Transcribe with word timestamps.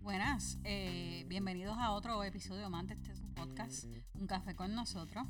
Buenas, 0.00 0.58
eh, 0.64 1.24
bienvenidos 1.26 1.76
a 1.78 1.90
otro 1.90 2.24
episodio 2.24 2.70
más 2.70 2.86
de 2.86 2.94
este 2.94 3.14
su 3.14 3.28
podcast, 3.34 3.84
Un 4.14 4.26
Café 4.26 4.56
con 4.56 4.74
nosotros. 4.74 5.26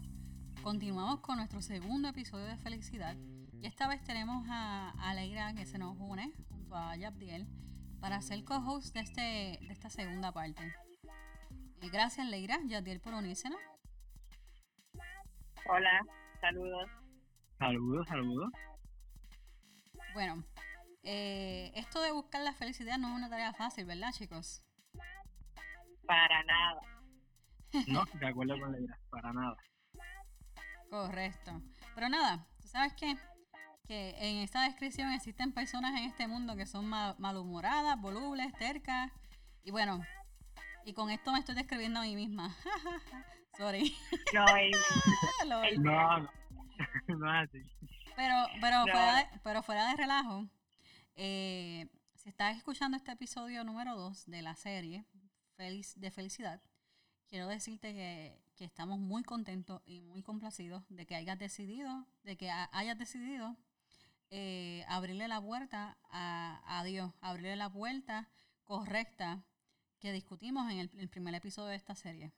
Continuamos 0.62 1.20
con 1.20 1.38
nuestro 1.38 1.60
segundo 1.62 2.08
episodio 2.08 2.44
de 2.46 2.56
Felicidad 2.58 3.16
y 3.60 3.66
esta 3.66 3.88
vez 3.88 4.02
tenemos 4.04 4.46
a, 4.48 4.90
a 4.90 5.14
Leira 5.14 5.52
que 5.54 5.66
se 5.66 5.78
nos 5.78 5.96
une 5.98 6.32
junto 6.48 6.76
a 6.76 6.96
Yabdiel 6.96 7.46
para 8.00 8.20
ser 8.20 8.44
co-host 8.44 8.94
de, 8.94 9.00
este, 9.00 9.20
de 9.20 9.72
esta 9.72 9.90
segunda 9.90 10.30
parte. 10.32 10.62
Eh, 11.80 11.88
gracias 11.90 12.26
Leira, 12.26 12.58
Yabdiel 12.66 13.00
por 13.00 13.14
unirse. 13.14 13.48
Hola, 15.68 16.06
saludos. 16.40 16.88
Saludos, 17.58 18.06
saludos. 18.06 18.52
Bueno, 20.14 20.44
eh, 21.10 21.72
esto 21.74 22.02
de 22.02 22.12
buscar 22.12 22.42
la 22.42 22.52
felicidad 22.52 22.98
no 22.98 23.08
es 23.08 23.14
una 23.14 23.30
tarea 23.30 23.54
fácil, 23.54 23.86
¿verdad, 23.86 24.12
chicos? 24.12 24.62
Para 26.06 26.44
nada. 26.44 26.80
No, 27.86 28.04
de 28.20 28.26
acuerdo 28.26 28.60
con 28.60 28.72
la 28.72 28.78
idea, 28.78 28.98
para 29.08 29.32
nada. 29.32 29.56
Correcto. 30.90 31.62
Pero 31.94 32.10
nada, 32.10 32.46
¿tú 32.60 32.68
sabes 32.68 32.92
qué? 32.92 33.16
Que 33.86 34.16
en 34.18 34.36
esta 34.42 34.64
descripción 34.64 35.10
existen 35.12 35.52
personas 35.52 35.98
en 35.98 36.04
este 36.04 36.28
mundo 36.28 36.56
que 36.56 36.66
son 36.66 36.86
malhumoradas, 36.86 37.98
volubles, 37.98 38.52
tercas. 38.58 39.10
Y 39.64 39.70
bueno, 39.70 40.02
y 40.84 40.92
con 40.92 41.08
esto 41.08 41.32
me 41.32 41.38
estoy 41.38 41.54
describiendo 41.54 42.00
a 42.00 42.02
mí 42.02 42.16
misma. 42.16 42.54
Sorry. 43.56 43.96
No, 44.34 44.44
no, 45.46 45.62
no, 45.78 46.30
no 47.08 47.42
es 47.42 47.48
así. 47.48 47.62
Pero, 48.14 48.34
pero, 48.60 48.82
fuera, 48.82 49.16
de, 49.16 49.40
pero 49.42 49.62
fuera 49.62 49.88
de 49.88 49.96
relajo, 49.96 50.46
eh, 51.18 51.88
si 52.14 52.28
estás 52.28 52.56
escuchando 52.56 52.96
este 52.96 53.10
episodio 53.10 53.64
número 53.64 53.96
2 53.96 54.26
de 54.26 54.40
la 54.40 54.54
serie 54.54 55.04
Feliz, 55.56 55.98
de 55.98 56.12
Felicidad, 56.12 56.62
quiero 57.26 57.48
decirte 57.48 57.92
que, 57.92 58.40
que, 58.54 58.64
estamos 58.64 59.00
muy 59.00 59.24
contentos 59.24 59.82
y 59.84 60.00
muy 60.00 60.22
complacidos 60.22 60.84
de 60.88 61.06
que 61.06 61.16
hayas 61.16 61.36
decidido, 61.36 62.06
de 62.22 62.36
que 62.36 62.50
hayas 62.50 62.96
decidido 62.96 63.56
eh, 64.30 64.84
abrirle 64.86 65.26
la 65.26 65.42
puerta 65.42 65.98
a, 66.04 66.62
a, 66.78 66.84
Dios, 66.84 67.12
abrirle 67.20 67.56
la 67.56 67.68
puerta 67.68 68.28
correcta 68.62 69.42
que 69.98 70.12
discutimos 70.12 70.70
en 70.70 70.78
el 70.78 71.08
primer 71.08 71.34
episodio 71.34 71.70
de 71.70 71.76
esta 71.76 71.96
serie. 71.96 72.32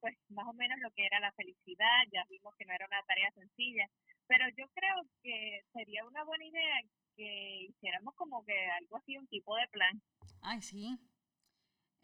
Pues 0.00 0.16
más 0.28 0.46
o 0.46 0.52
menos 0.52 0.78
lo 0.80 0.90
que 0.92 1.06
era 1.06 1.20
la 1.20 1.32
felicidad, 1.32 2.04
ya 2.12 2.24
vimos 2.28 2.54
que 2.56 2.64
no 2.64 2.72
era 2.72 2.86
una 2.86 3.02
tarea 3.02 3.30
sencilla, 3.32 3.88
pero 4.26 4.44
yo 4.56 4.66
creo 4.74 4.94
que 5.22 5.62
sería 5.72 6.04
una 6.04 6.24
buena 6.24 6.44
idea 6.44 6.80
que 7.16 7.66
hiciéramos 7.68 8.14
como 8.14 8.44
que 8.44 8.54
algo 8.80 8.96
así, 8.96 9.16
un 9.16 9.26
tipo 9.28 9.56
de 9.56 9.68
plan. 9.68 10.02
Ay, 10.42 10.62
sí. 10.62 10.98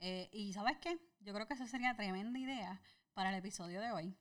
Eh, 0.00 0.28
y 0.32 0.52
sabes 0.52 0.78
qué, 0.78 0.98
yo 1.20 1.32
creo 1.32 1.46
que 1.46 1.54
esa 1.54 1.66
sería 1.66 1.94
tremenda 1.94 2.38
idea 2.38 2.80
para 3.14 3.30
el 3.30 3.36
episodio 3.36 3.80
de 3.80 3.92
hoy. 3.92 4.16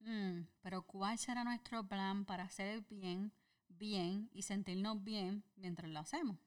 Mm, 0.00 0.46
pero 0.62 0.82
¿cuál 0.82 1.18
será 1.18 1.44
nuestro 1.44 1.86
plan 1.86 2.24
para 2.24 2.44
hacer 2.44 2.82
bien, 2.82 3.32
bien 3.68 4.30
y 4.32 4.42
sentirnos 4.42 5.02
bien 5.02 5.44
mientras 5.56 5.90
lo 5.90 5.98
hacemos? 5.98 6.38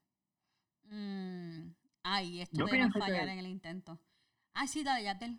Mm, 0.84 1.70
ay, 2.02 2.40
esto 2.40 2.64
debe 2.64 2.90
fallar 2.90 3.28
en 3.28 3.38
el 3.38 3.46
intento. 3.46 4.00
Ah, 4.54 4.66
sí, 4.66 4.82
dale, 4.82 5.04
Yatel. 5.04 5.38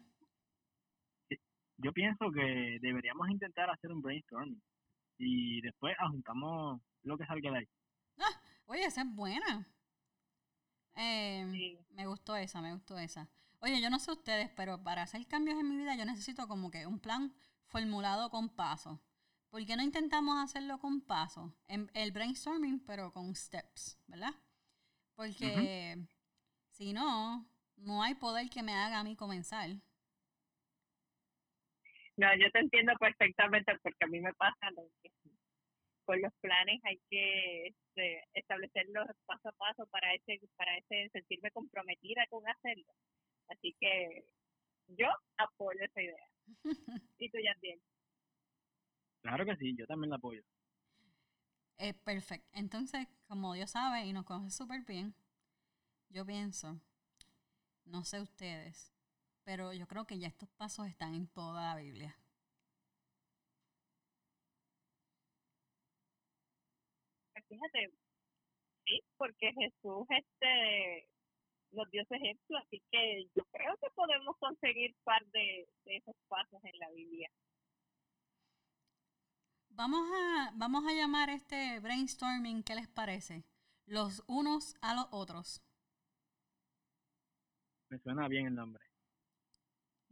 Yo 1.84 1.92
pienso 1.94 2.32
que 2.32 2.78
deberíamos 2.82 3.30
intentar 3.30 3.70
hacer 3.70 3.92
un 3.92 4.02
brainstorming 4.02 4.62
y 5.18 5.62
después 5.62 5.96
ajuntamos 6.00 6.82
lo 7.04 7.18
que 7.18 7.26
salga 7.26 7.52
de 7.52 7.58
ahí. 7.60 7.68
Ah, 8.18 8.42
oye, 8.66 8.86
esa 8.86 9.02
es 9.02 9.16
buena. 9.16 9.68
Eh, 10.96 11.78
Me 11.92 12.06
gustó 12.08 12.36
esa, 12.36 12.62
me 12.62 12.74
gustó 12.74 12.98
esa. 12.98 13.30
Oye, 13.60 13.82
yo 13.82 13.90
no 13.90 14.00
sé 14.00 14.12
ustedes, 14.12 14.50
pero 14.56 14.84
para 14.84 15.04
hacer 15.04 15.26
cambios 15.28 15.60
en 15.60 15.70
mi 15.70 15.78
vida 15.78 15.96
yo 15.96 16.06
necesito 16.06 16.48
como 16.48 16.72
que 16.72 16.86
un 16.86 17.00
plan 17.00 17.34
formulado 17.68 18.30
con 18.30 18.50
pasos. 18.50 19.00
¿Por 19.50 19.66
qué 19.66 19.76
no 19.76 19.84
intentamos 19.84 20.38
hacerlo 20.42 20.80
con 20.80 21.02
pasos? 21.02 21.52
el 21.68 22.12
brainstorming, 22.12 22.80
pero 22.86 23.12
con 23.12 23.36
steps, 23.36 23.98
¿verdad? 24.08 24.34
Porque 25.16 26.08
si 26.70 26.94
no, 26.94 27.46
no 27.76 28.02
hay 28.02 28.16
poder 28.16 28.50
que 28.50 28.64
me 28.64 28.74
haga 28.74 29.00
a 29.00 29.04
mí 29.04 29.16
comenzar. 29.16 29.70
No, 32.18 32.28
yo 32.38 32.52
te 32.52 32.60
entiendo 32.60 32.94
perfectamente 33.00 33.74
porque 33.82 34.06
a 34.06 34.08
mí 34.08 34.20
me 34.20 34.34
pasa 34.34 34.70
lo 34.76 34.84
mismo. 34.84 35.38
Con 36.04 36.22
los 36.22 36.34
planes 36.42 36.80
hay 36.84 37.00
que 37.10 37.68
este, 37.68 38.24
establecerlos 38.34 39.08
paso 39.26 39.50
a 39.50 39.52
paso 39.54 39.88
para 39.88 40.14
ese 40.14 40.40
para 40.56 40.78
ese 40.78 41.10
sentirme 41.14 41.52
comprometida 41.52 42.26
con 42.30 42.48
hacerlo. 42.48 42.94
Así 43.48 43.76
que 43.80 44.26
yo 44.88 45.08
apoyo 45.38 45.80
esa 45.84 46.02
idea. 46.02 46.28
y 47.18 47.30
tú, 47.30 47.38
ya 47.44 47.56
bien. 47.62 47.80
Claro 49.22 49.46
que 49.46 49.56
sí, 49.58 49.76
yo 49.78 49.86
también 49.86 50.10
la 50.10 50.16
apoyo. 50.18 50.42
Eh, 51.78 51.94
perfecto. 51.94 52.50
Entonces, 52.54 53.08
como 53.28 53.54
Dios 53.54 53.72
sabe 53.72 54.06
y 54.06 54.14
nos 54.14 54.26
conoce 54.26 54.52
súper 54.52 54.84
bien, 54.84 55.14
yo 56.10 56.26
pienso 56.26 56.80
no 57.86 58.04
sé 58.06 58.22
ustedes, 58.22 58.94
pero 59.44 59.74
yo 59.74 59.88
creo 59.88 60.06
que 60.06 60.20
ya 60.20 60.28
estos 60.28 60.50
pasos 60.52 60.88
están 60.88 61.14
en 61.14 61.28
toda 61.28 61.74
la 61.74 61.82
Biblia. 61.82 62.18
Fíjate, 67.48 67.92
sí, 68.86 69.02
porque 69.18 69.52
Jesús 69.54 70.08
este 70.10 71.10
nos 71.72 71.90
dio 71.92 72.02
ese 72.02 72.16
ejemplo, 72.16 72.58
así 72.58 72.82
que 72.92 73.26
yo 73.36 73.44
creo 73.52 73.76
que 73.78 73.90
podemos 73.94 74.38
conseguir 74.38 74.96
par 75.04 75.26
de, 75.28 75.68
de 75.86 75.98
esos 75.98 76.16
pasos 76.28 76.64
en 76.64 76.80
la 76.80 76.90
Biblia. 76.92 77.30
Vamos 79.70 80.10
a, 80.14 80.52
vamos 80.56 80.86
a 80.86 80.94
llamar 80.94 81.30
este 81.30 81.80
brainstorming, 81.80 82.64
¿qué 82.64 82.76
les 82.76 82.88
parece? 82.88 83.46
Los 83.86 84.24
unos 84.28 84.76
a 84.82 84.96
los 84.96 85.08
otros. 85.12 85.62
Me 87.90 87.98
suena 88.00 88.28
bien 88.28 88.48
el 88.48 88.56
nombre. 88.56 88.91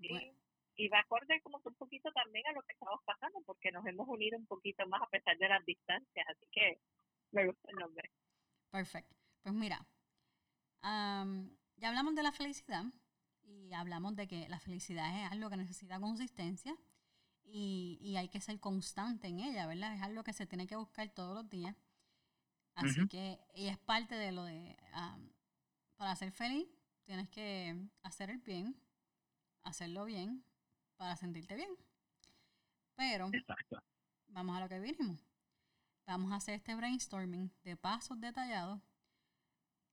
Y 0.02 0.88
va 0.88 1.00
acorde 1.00 1.42
como 1.42 1.60
un 1.64 1.76
poquito 1.76 2.12
también 2.12 2.48
a 2.48 2.54
lo 2.54 2.62
que 2.64 2.72
estamos 2.74 3.02
pasando, 3.04 3.42
porque 3.46 3.72
nos 3.72 3.86
hemos 3.86 4.08
unido 4.08 4.38
un 4.38 4.46
poquito 4.46 4.88
más 4.88 5.02
a 5.02 5.10
pesar 5.10 5.38
de 5.38 5.50
las 5.50 5.66
distancias, 5.66 6.26
así 6.28 6.46
que 6.52 6.80
me 7.32 7.46
gusta 7.48 7.70
el 7.70 7.76
nombre. 7.76 8.10
Perfecto. 8.72 9.16
Pues 9.44 9.54
mira, 9.56 9.86
ya 10.82 11.90
hablamos 11.90 12.16
de 12.16 12.24
la 12.24 12.32
felicidad 12.32 12.84
y 13.44 13.74
hablamos 13.74 14.16
de 14.16 14.28
que 14.28 14.48
la 14.48 14.60
felicidad 14.60 15.26
es 15.26 15.32
algo 15.32 15.50
que 15.50 15.58
necesita 15.58 16.00
consistencia 16.00 16.76
y, 17.44 17.98
y 18.02 18.16
hay 18.16 18.30
que 18.30 18.40
ser 18.40 18.60
constante 18.60 19.28
en 19.28 19.40
ella, 19.40 19.68
¿verdad? 19.68 19.94
Es 19.96 20.02
algo 20.02 20.24
que 20.24 20.34
se 20.34 20.46
tiene 20.46 20.68
que 20.68 20.76
buscar 20.76 21.10
todos 21.10 21.36
los 21.36 21.50
días. 21.50 21.76
Así 22.76 23.06
que, 23.10 23.38
y 23.56 23.68
es 23.68 23.78
parte 23.78 24.16
de 24.16 24.32
lo 24.32 24.46
de, 24.46 24.78
para 25.98 26.16
ser 26.16 26.32
feliz, 26.32 26.70
tienes 27.04 27.28
que 27.28 27.76
hacer 28.04 28.30
el 28.30 28.38
bien, 28.38 28.80
hacerlo 29.70 30.06
bien 30.06 30.44
para 30.98 31.16
sentirte 31.16 31.56
bien. 31.56 31.70
Pero 32.96 33.32
vamos 34.28 34.58
a 34.58 34.60
lo 34.60 34.70
que 34.70 34.80
vinimos. 34.80 35.20
Vamos 36.06 36.32
a 36.32 36.36
hacer 36.36 36.56
este 36.56 36.76
brainstorming 36.76 37.52
de 37.64 37.78
pasos 37.78 38.20
detallados 38.20 38.82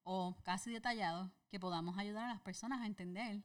o 0.03 0.36
casi 0.42 0.72
detallados 0.72 1.31
que 1.48 1.60
podamos 1.60 1.98
ayudar 1.98 2.24
a 2.24 2.34
las 2.34 2.41
personas 2.41 2.80
a 2.80 2.86
entender 2.86 3.42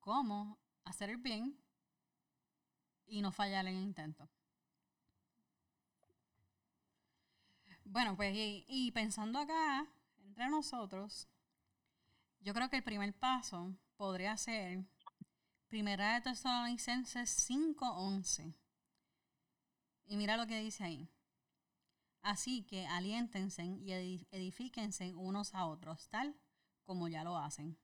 cómo 0.00 0.58
hacer 0.84 1.10
el 1.10 1.16
bien 1.16 1.58
y 3.06 3.22
no 3.22 3.32
fallar 3.32 3.66
en 3.66 3.76
el 3.76 3.82
intento. 3.82 4.28
Bueno, 7.84 8.14
pues 8.14 8.32
y 8.36 8.92
pensando 8.92 9.38
acá, 9.38 9.86
entre 10.22 10.48
nosotros, 10.48 11.28
yo 12.40 12.54
creo 12.54 12.70
que 12.70 12.76
el 12.76 12.84
primer 12.84 13.12
paso 13.14 13.74
podría 13.96 14.36
ser 14.36 14.84
Primera 15.70 16.14
de 16.14 16.20
Tesalonicenses 16.22 17.30
5:11. 17.30 18.52
Y 20.06 20.16
mira 20.16 20.36
lo 20.36 20.48
que 20.48 20.58
dice 20.58 20.82
ahí. 20.82 21.08
Así 22.22 22.64
que 22.64 22.88
aliéntense 22.88 23.62
y 23.64 23.92
edifíquense 24.32 25.14
unos 25.14 25.54
a 25.54 25.66
otros, 25.66 26.08
tal 26.08 26.34
como 26.82 27.06
ya 27.06 27.22
lo 27.22 27.38
hacen. 27.38 27.78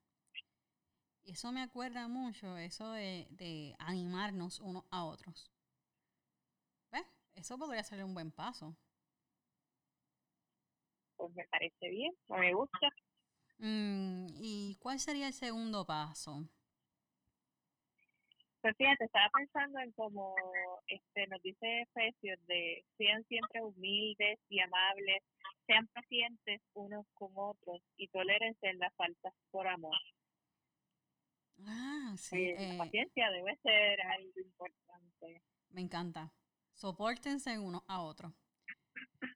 Eso 1.23 1.53
me 1.53 1.63
acuerda 1.63 2.09
mucho, 2.09 2.57
eso 2.57 2.91
de, 2.91 3.29
de 3.31 3.77
animarnos 3.79 4.59
unos 4.59 4.83
a 4.91 5.05
otros. 5.05 5.53
¿Ves? 6.91 7.07
Eso 7.37 7.57
podría 7.57 7.85
ser 7.85 8.03
un 8.03 8.15
buen 8.15 8.33
paso. 8.33 8.77
Pues 11.17 11.33
me 11.37 11.45
parece 11.45 11.89
bien, 11.89 12.13
me 12.31 12.53
gusta. 12.53 12.89
Mm, 13.59 14.27
¿Y 14.41 14.75
cuál 14.81 14.99
sería 14.99 15.29
el 15.29 15.35
segundo 15.35 15.87
paso? 15.87 16.49
Pues 18.67 18.79
fíjate, 18.79 19.05
estaba 19.05 19.31
pensando 19.33 19.79
en 19.79 19.93
como 19.93 20.35
este, 20.89 21.29
nos 21.29 21.41
dice 21.41 21.83
Efesios, 21.83 22.45
de 22.49 22.85
sean 22.99 23.23
siempre 23.29 23.63
humildes 23.63 24.41
y 24.49 24.59
amables, 24.59 25.23
sean 25.69 25.87
pacientes 25.95 26.61
unos 26.75 27.07
con 27.15 27.31
otros 27.37 27.81
y 27.97 28.09
tolérense 28.09 28.67
en 28.67 28.81
las 28.81 28.93
faltas 28.97 29.33
por 29.53 29.69
amor. 29.69 29.97
Ah, 31.65 32.13
sí. 32.17 32.43
Eh, 32.43 32.57
la 32.59 32.75
eh, 32.75 32.79
paciencia 32.79 33.31
debe 33.31 33.57
ser 33.59 34.01
algo 34.01 34.33
importante. 34.35 35.43
me 35.69 35.83
encanta. 35.83 36.33
Sopórtense 36.75 37.61
uno 37.61 37.85
a 37.87 38.03
otro. 38.03 38.35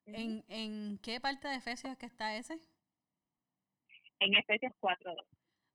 ¿En, 0.06 0.44
¿En 0.48 0.98
qué 0.98 1.20
parte 1.20 1.46
de 1.46 1.54
Efesios 1.54 1.92
es 1.92 1.98
que 1.98 2.06
está 2.06 2.34
ese? 2.34 2.58
En 4.18 4.34
Efesios 4.34 4.72
4.2. 4.80 5.24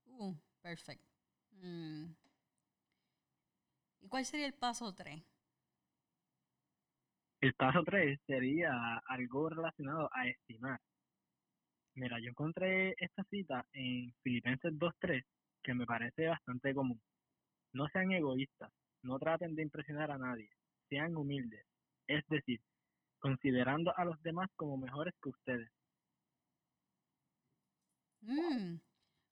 Uh, 0.08 0.36
perfecto. 0.62 1.08
Mm. 1.54 2.25
¿Y 4.06 4.07
cuál 4.07 4.24
sería 4.24 4.46
el 4.46 4.54
paso 4.54 4.94
3? 4.94 5.24
El 7.42 7.56
paso 7.56 7.84
3 7.84 8.19
sería 8.28 9.02
algo 9.07 9.50
relacionado 9.50 10.12
a 10.13 10.28
estimar. 10.28 10.80
Mira, 11.96 12.19
yo 12.19 12.30
encontré 12.30 12.94
esta 13.00 13.24
cita 13.31 13.66
en 13.74 14.13
Filipenses 14.22 14.74
2.3 14.74 15.25
que 15.63 15.74
me 15.74 15.88
parece 15.88 16.28
bastante 16.28 16.75
común. 16.75 17.02
No 17.74 17.88
sean 17.88 18.12
egoístas, 18.12 18.72
no 19.02 19.18
traten 19.18 19.56
de 19.56 19.63
impresionar 19.63 20.12
a 20.12 20.19
nadie, 20.19 20.51
sean 20.88 21.16
humildes, 21.16 21.66
es 22.06 22.24
decir, 22.28 22.62
considerando 23.18 23.92
a 23.98 24.06
los 24.06 24.22
demás 24.22 24.51
como 24.56 24.78
mejores 24.78 25.16
que 25.19 25.30
ustedes. 25.30 25.72
Mm. 28.22 28.75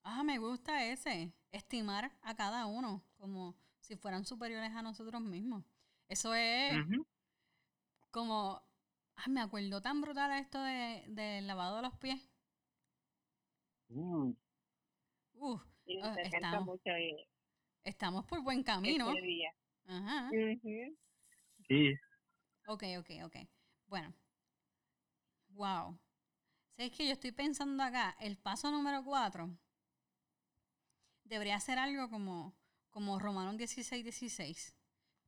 Ah, 0.04 0.24
me 0.24 0.40
gusta 0.40 0.84
ese. 0.86 1.32
Estimar 1.52 2.12
a 2.24 2.36
cada 2.36 2.66
uno 2.66 3.04
como 3.20 3.56
si 3.84 3.98
fueran 3.98 4.26
superiores 4.26 4.72
a 4.72 4.82
nosotros 4.82 5.22
mismos. 5.22 5.64
Eso 6.08 6.34
es 6.34 6.74
como... 8.12 8.62
Ah, 9.16 9.28
me 9.30 9.42
acuerdo 9.42 9.82
tan 9.82 10.02
brutal 10.02 10.32
esto 10.40 10.62
de, 10.62 11.04
del 11.10 11.46
lavado 11.46 11.76
de 11.76 11.82
los 11.84 11.96
pies. 11.98 12.20
Uh, 13.90 14.34
Uf, 15.36 15.62
Ah, 16.02 16.16
estamos. 16.24 16.66
mucho 16.66 16.90
estamos 17.84 18.26
por 18.26 18.42
buen 18.42 18.64
camino. 18.64 19.12
día. 19.14 19.54
Ajá. 19.86 20.30
Sí, 21.68 21.94
Ok, 22.68 22.84
ok, 23.00 23.10
ok. 23.26 23.36
Bueno. 23.88 24.14
Wow. 25.50 26.00
¿Sabes 26.78 26.92
que 26.94 27.06
yo 27.06 27.12
estoy 27.14 27.34
pensando 27.34 27.84
acá? 27.84 28.16
El 28.20 28.38
paso 28.38 28.72
número 28.72 29.04
4 29.04 29.56
debería 31.26 31.60
ser 31.60 31.78
algo 31.80 32.10
como, 32.10 32.56
como 32.94 33.18
Romanos 33.18 33.58
16, 33.58 34.04
16, 34.04 34.76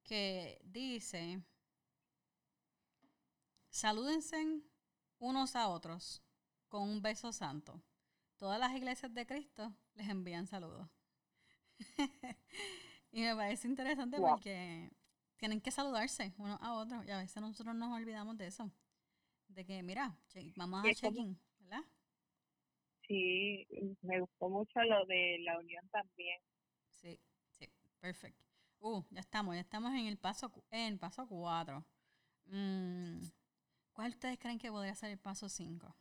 que 0.03 0.61
dice, 0.63 1.41
salúdense 3.69 4.61
unos 5.17 5.55
a 5.55 5.67
otros 5.67 6.23
con 6.69 6.83
un 6.83 7.01
beso 7.01 7.33
santo. 7.33 7.81
Todas 8.37 8.59
las 8.59 8.75
iglesias 8.75 9.11
de 9.15 9.25
Cristo 9.25 9.73
les 9.95 10.07
envían 10.09 10.45
saludos. 10.45 10.87
y 13.11 13.21
me 13.21 13.35
parece 13.35 13.67
interesante 13.67 14.19
Wow. 14.19 14.29
porque 14.29 14.91
tienen 15.37 15.59
que 15.59 15.71
saludarse 15.71 16.35
unos 16.37 16.59
a 16.61 16.73
otros 16.73 17.03
y 17.07 17.11
a 17.11 17.17
veces 17.17 17.41
nosotros 17.41 17.75
nos 17.75 17.91
olvidamos 17.91 18.37
de 18.37 18.45
eso. 18.45 18.71
De 19.47 19.65
que, 19.65 19.81
mira, 19.81 20.15
vamos 20.55 20.85
a 20.85 20.93
check-in, 20.93 21.39
¿verdad? 21.61 21.83
Sí, 23.07 23.65
me 24.01 24.19
gustó 24.19 24.49
mucho 24.49 24.79
lo 24.83 25.05
de 25.07 25.39
la 25.39 25.57
unión 25.57 25.87
también. 25.89 26.39
Sí, 26.89 27.19
sí, 28.05 28.11
perfecto. 28.11 28.45
Uh, 28.79 29.03
ya 29.09 29.21
estamos, 29.21 29.55
ya 29.55 29.61
estamos 29.61 29.91
en 29.93 30.07
el 30.07 30.17
paso, 30.17 30.51
en 30.71 30.93
el 30.93 30.99
paso 30.99 31.27
4. 31.27 31.85
¿Cuál 33.93 34.11
ustedes 34.11 34.37
creen 34.37 34.59
que 34.59 34.69
podría 34.69 34.93
ser 34.93 35.11
el 35.11 35.17
paso 35.17 35.49
5? 35.49 35.95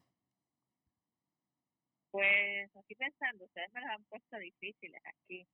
Pues 2.10 2.76
aquí 2.76 2.94
pensando, 2.94 3.44
ustedes 3.44 3.72
me 3.72 3.80
las 3.80 3.90
han 3.90 4.04
puesto 4.04 4.38
difíciles 4.38 5.00
aquí. 5.04 5.46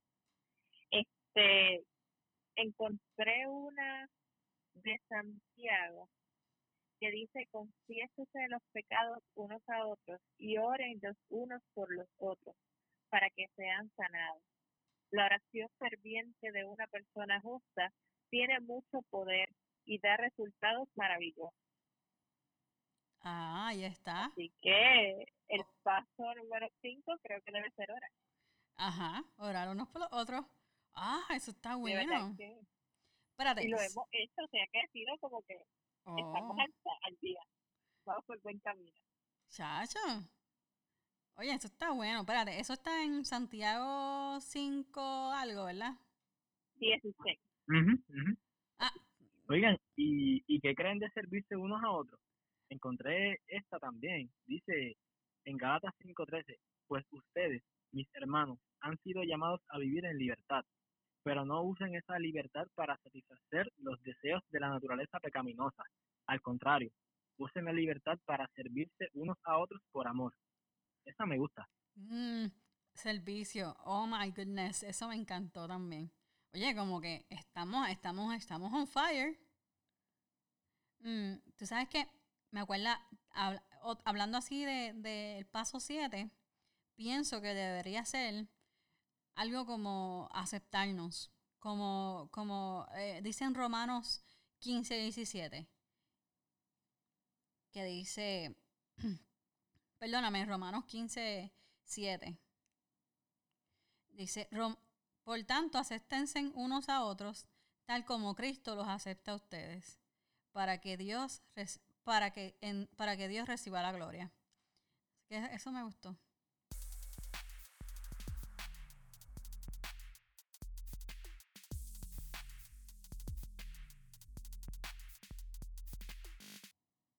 Este, 0.91 1.85
encontré 2.57 3.47
una 3.47 4.09
de 4.75 5.01
Santiago 5.09 6.09
que 6.99 7.11
dice, 7.11 7.47
confiésese 7.51 8.49
los 8.49 8.63
pecados 8.73 9.23
unos 9.35 9.63
a 9.69 9.87
otros 9.87 10.21
y 10.37 10.59
oren 10.59 10.99
los 11.03 11.17
unos 11.31 11.63
por 11.73 11.91
los 11.95 12.09
otros 12.19 12.55
para 13.09 13.31
que 13.31 13.47
sean 13.57 13.91
sanados. 13.97 14.43
La 15.11 15.27
oración 15.27 15.69
ferviente 15.79 16.53
de 16.53 16.65
una 16.65 16.87
persona 16.87 17.41
justa 17.41 17.93
tiene 18.31 18.61
mucho 18.61 19.03
poder 19.11 19.49
y 19.85 19.99
da 19.99 20.17
resultados 20.17 20.89
maravillosos. 20.95 21.55
Ah, 23.23 23.69
ahí 23.69 23.85
está. 23.85 24.27
Así 24.27 24.53
que 24.63 25.27
el 25.49 25.63
paso 25.83 26.35
número 26.37 26.69
5 26.81 27.13
creo 27.23 27.41
que 27.43 27.53
debe 27.53 27.71
ser 27.73 27.91
orar. 27.91 28.11
Ajá, 28.77 29.23
orar 29.37 29.69
unos 29.69 29.89
por 29.89 30.01
los 30.01 30.13
otros. 30.13 30.45
Ah, 30.95 31.21
eso 31.35 31.51
está 31.51 31.77
bueno. 31.77 32.35
que 32.37 32.59
Espérate. 33.33 33.65
y 33.65 33.69
lo 33.69 33.79
hemos 33.81 34.07
hecho, 34.13 34.43
o 34.45 34.49
sea 34.49 34.65
que 34.73 34.81
ha 34.81 34.87
sido 34.89 35.17
como 35.19 35.43
que 35.43 35.55
estamos 35.55 36.57
Oh, 36.57 36.61
al, 36.61 36.73
al 37.03 37.17
día. 37.21 37.41
Vamos 38.05 38.25
por 38.25 38.41
buen 38.43 38.59
camino. 38.61 38.97
chacho. 39.49 39.99
Oye, 41.41 41.55
eso 41.55 41.69
está 41.69 41.91
bueno. 41.93 42.21
Espérate, 42.21 42.61
eso 42.61 42.75
está 42.75 43.03
en 43.03 43.25
Santiago 43.25 44.39
5 44.43 45.01
algo, 45.33 45.65
¿verdad? 45.65 45.95
16. 46.77 47.39
ujú, 47.67 47.93
ujú. 47.93 48.37
Ah. 48.79 48.93
Oigan, 49.49 49.79
¿y, 49.97 50.45
¿y 50.47 50.61
qué 50.61 50.75
creen 50.75 50.99
de 50.99 51.09
servirse 51.13 51.57
unos 51.57 51.83
a 51.83 51.93
otros? 51.93 52.21
Encontré 52.69 53.41
esta 53.47 53.79
también. 53.79 54.31
Dice 54.45 54.99
en 55.47 55.57
Galatas 55.57 55.95
5:13, 56.03 56.59
pues 56.87 57.07
ustedes, 57.11 57.63
mis 57.91 58.07
hermanos, 58.17 58.59
han 58.83 58.99
sido 58.99 59.23
llamados 59.23 59.63
a 59.71 59.79
vivir 59.79 60.05
en 60.05 60.19
libertad, 60.19 60.63
pero 61.23 61.47
no 61.47 61.63
usen 61.63 61.95
esa 61.95 62.19
libertad 62.19 62.67
para 62.75 62.99
satisfacer 62.99 63.73
los 63.79 63.99
deseos 64.03 64.43
de 64.51 64.61
la 64.61 64.69
naturaleza 64.69 65.19
pecaminosa. 65.21 65.85
Al 66.27 66.43
contrario, 66.43 66.91
usen 67.39 67.65
la 67.65 67.73
libertad 67.73 68.19
para 68.27 68.47
servirse 68.49 69.09
unos 69.15 69.39
a 69.45 69.57
otros 69.57 69.81
por 69.91 70.07
amor. 70.07 70.35
Esa 71.11 71.27
me 71.27 71.39
gusta. 71.39 71.69
Mm, 71.97 72.47
servicio. 72.95 73.77
Oh 73.85 74.07
my 74.07 74.31
goodness. 74.31 74.83
Eso 74.83 75.09
me 75.09 75.17
encantó 75.17 75.67
también. 75.67 76.11
Oye, 76.55 76.75
como 76.75 77.01
que 77.01 77.27
estamos, 77.31 77.89
estamos, 77.89 78.35
estamos 78.35 78.73
on 78.73 78.87
fire. 78.87 79.39
Mm, 81.01 81.35
Tú 81.57 81.67
sabes 81.67 81.89
que 81.89 82.07
me 82.51 82.61
acuerda, 82.61 83.01
hablando 84.05 84.39
así 84.39 84.65
del 84.65 85.03
de, 85.03 85.35
del 85.35 85.47
paso 85.47 85.81
7, 85.81 86.31
pienso 86.97 87.41
que 87.41 87.55
debería 87.55 88.05
ser 88.05 88.49
algo 89.35 89.67
como 89.67 90.29
aceptarnos. 90.33 91.33
Como, 91.59 92.29
como 92.33 92.87
eh, 92.95 93.21
dicen 93.23 93.55
Romanos 93.55 94.25
15, 94.61 94.95
17. 94.97 95.69
Que 97.73 97.85
dice, 97.85 98.57
perdóname, 100.01 100.45
Romanos 100.47 100.85
15, 100.87 101.53
7. 101.85 102.37
Dice, 104.11 104.47
"Rom- 104.53 104.77
por 105.25 105.43
tanto, 105.45 105.79
acéptense 105.79 106.41
unos 106.55 106.89
a 106.89 107.03
otros, 107.05 107.47
tal 107.87 108.05
como 108.05 108.35
Cristo 108.35 108.75
los 108.77 108.89
acepta 108.89 109.33
a 109.33 109.37
ustedes, 109.37 109.99
para 110.53 110.81
que 110.81 110.97
Dios, 110.97 111.43
para 112.05 112.33
que, 112.33 112.57
para 112.97 113.17
que 113.17 113.29
Dios 113.29 113.49
reciba 113.49 113.83
la 113.83 113.93
gloria. 113.93 114.33
Eso 115.31 115.73
me 115.73 115.83
gustó. 115.85 116.17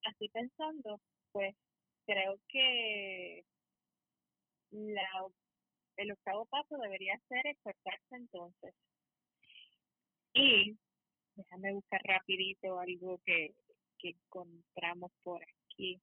Así 0.05 0.29
pensando, 0.29 1.00
pues 1.31 1.55
creo 2.05 2.39
que 2.48 3.46
la, 4.72 5.27
el 5.98 6.12
octavo 6.12 6.46
paso 6.46 6.77
debería 6.77 7.20
ser 7.27 7.46
exhortarse 7.48 8.15
entonces. 8.15 8.74
Y 10.34 10.77
déjame 11.36 11.74
buscar 11.74 12.01
rapidito 12.03 12.79
algo 12.79 13.20
que, 13.25 13.53
que 14.00 14.10
encontramos 14.10 15.12
por 15.24 15.41
aquí. 15.43 16.01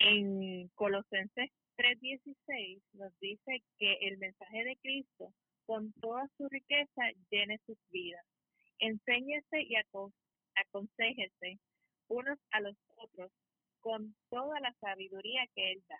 En 0.00 0.68
Colosenses 0.74 1.50
3:16 1.76 2.82
nos 2.92 3.18
dice 3.20 3.62
que 3.78 3.94
el 4.02 4.18
mensaje 4.18 4.64
de 4.64 4.76
Cristo 4.76 5.32
con 5.66 5.92
toda 5.94 6.28
su 6.36 6.48
riqueza 6.48 7.02
llene 7.30 7.58
sus 7.66 7.78
vidas. 7.90 8.24
Enséñese 8.78 9.62
y 9.62 9.74
acon- 9.74 10.14
aconséjese 10.54 11.58
unos 12.08 12.38
a 12.50 12.60
los 12.60 12.76
otros 12.96 13.30
con 13.80 14.14
toda 14.30 14.60
la 14.60 14.74
sabiduría 14.80 15.46
que 15.54 15.72
Él 15.72 15.84
da. 15.88 15.98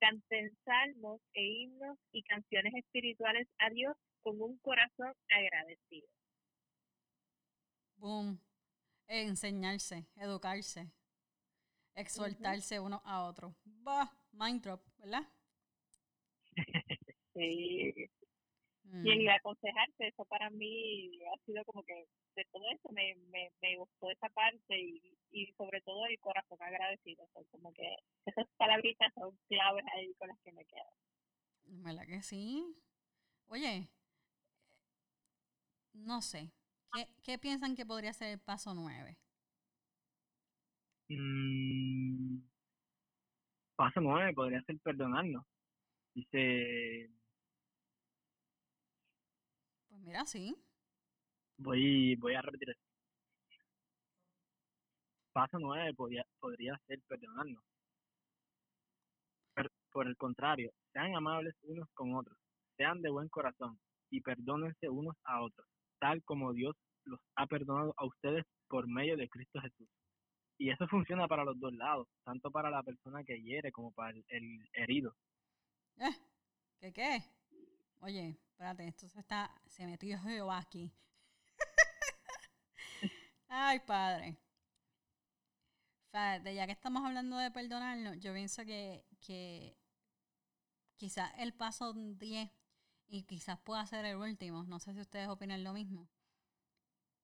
Canten 0.00 0.56
salmos 0.64 1.20
e 1.34 1.42
himnos 1.42 1.98
y 2.12 2.22
canciones 2.22 2.74
espirituales 2.74 3.46
a 3.58 3.70
Dios 3.70 3.96
con 4.22 4.40
un 4.40 4.58
corazón 4.58 5.12
agradecido. 5.28 6.08
Boom. 7.96 8.40
Enseñarse, 9.06 10.06
educarse, 10.16 10.90
exhortarse 11.94 12.80
uno 12.80 13.02
a 13.04 13.24
otro. 13.24 13.54
Va, 13.86 14.10
mind 14.32 14.62
drop, 14.62 14.82
¿verdad? 14.98 15.26
Sí. 17.32 18.10
Y 19.02 19.12
en 19.12 19.28
Mm. 19.28 19.30
aconsejarse, 19.30 20.08
eso 20.08 20.24
para 20.26 20.50
mí 20.50 21.20
ha 21.24 21.38
sido 21.46 21.64
como 21.64 21.82
que 21.84 22.06
de 22.36 22.44
todo 22.52 22.64
eso 22.70 22.88
me, 22.92 23.14
me, 23.30 23.50
me 23.62 23.76
gustó 23.76 24.10
esa 24.10 24.28
parte 24.30 24.78
y, 24.78 25.18
y 25.30 25.46
sobre 25.54 25.80
todo 25.82 26.06
el 26.06 26.18
corazón 26.20 26.58
agradecido. 26.62 27.26
Son 27.32 27.44
como 27.50 27.72
que 27.72 27.96
esas 28.26 28.46
palabritas 28.58 29.12
son 29.14 29.38
claves 29.48 29.84
ahí 29.94 30.14
con 30.14 30.28
las 30.28 30.38
que 30.42 30.52
me 30.52 30.64
quedo. 30.66 30.90
¿Verdad 31.64 32.06
que 32.06 32.22
sí? 32.22 32.76
Oye, 33.48 33.90
no 35.92 36.20
sé. 36.22 36.52
¿Qué, 36.92 37.06
qué 37.22 37.38
piensan 37.38 37.76
que 37.76 37.86
podría 37.86 38.12
ser 38.12 38.28
el 38.32 38.40
paso 38.40 38.74
nueve? 38.74 39.18
Mm, 41.10 42.40
paso 43.76 44.00
nueve 44.00 44.32
podría 44.34 44.62
ser 44.62 44.78
perdonarnos. 44.80 45.44
Dice, 46.14 47.10
mira, 50.00 50.26
sí. 50.26 50.54
voy, 51.58 52.16
voy 52.16 52.34
a 52.34 52.42
repetir 52.42 52.70
eso. 52.70 52.80
Paso 55.32 55.58
nueve 55.58 55.94
podría, 55.94 56.24
podría 56.40 56.76
ser 56.86 57.00
perdonarnos. 57.08 57.62
Per- 59.54 59.70
por 59.92 60.06
el 60.06 60.16
contrario, 60.16 60.72
sean 60.92 61.14
amables 61.14 61.54
unos 61.62 61.88
con 61.94 62.14
otros, 62.14 62.36
sean 62.76 63.00
de 63.02 63.10
buen 63.10 63.28
corazón 63.28 63.78
y 64.10 64.20
perdónense 64.20 64.88
unos 64.88 65.16
a 65.24 65.42
otros, 65.42 65.66
tal 66.00 66.22
como 66.24 66.52
Dios 66.52 66.76
los 67.04 67.20
ha 67.36 67.46
perdonado 67.46 67.94
a 67.96 68.06
ustedes 68.06 68.44
por 68.68 68.88
medio 68.88 69.16
de 69.16 69.28
Cristo 69.28 69.60
Jesús. 69.60 69.88
Y 70.58 70.70
eso 70.70 70.86
funciona 70.88 71.26
para 71.28 71.44
los 71.44 71.58
dos 71.58 71.72
lados, 71.74 72.06
tanto 72.24 72.50
para 72.50 72.70
la 72.70 72.82
persona 72.82 73.24
que 73.24 73.40
hiere 73.40 73.72
como 73.72 73.92
para 73.92 74.10
el, 74.10 74.24
el 74.28 74.68
herido. 74.74 75.14
Eh, 75.98 76.10
¿Qué 76.80 76.92
qué? 76.92 77.18
Oye, 78.00 78.38
espérate, 78.50 78.86
esto 78.88 79.08
se 79.08 79.20
está, 79.20 79.54
se 79.66 79.86
metió 79.86 80.18
Jehová 80.20 80.58
aquí. 80.58 80.90
Ay, 83.48 83.80
padre. 83.80 84.38
Fíjate, 86.10 86.54
ya 86.54 86.66
que 86.66 86.72
estamos 86.72 87.04
hablando 87.04 87.36
de 87.36 87.50
perdonarnos, 87.50 88.18
yo 88.18 88.32
pienso 88.32 88.64
que, 88.64 89.04
que 89.20 89.76
quizás 90.96 91.30
el 91.38 91.52
paso 91.52 91.92
10 91.92 92.50
y 93.08 93.22
quizás 93.24 93.58
pueda 93.60 93.84
ser 93.86 94.04
el 94.06 94.16
último, 94.16 94.64
no 94.64 94.80
sé 94.80 94.94
si 94.94 95.00
ustedes 95.00 95.28
opinan 95.28 95.62
lo 95.62 95.72
mismo, 95.72 96.08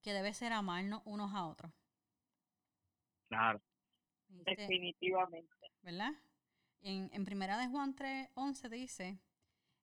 que 0.02 0.12
debe 0.12 0.34
ser 0.34 0.52
amarnos 0.52 1.02
unos 1.04 1.32
a 1.34 1.46
otros. 1.46 1.72
Claro. 3.28 3.62
¿Viste? 4.28 4.56
Definitivamente. 4.56 5.56
¿verdad? 5.82 6.12
En, 6.80 7.10
en 7.12 7.24
primera 7.24 7.58
de 7.58 7.68
Juan 7.68 7.94
3, 7.94 8.28
11 8.34 8.68
dice, 8.68 9.18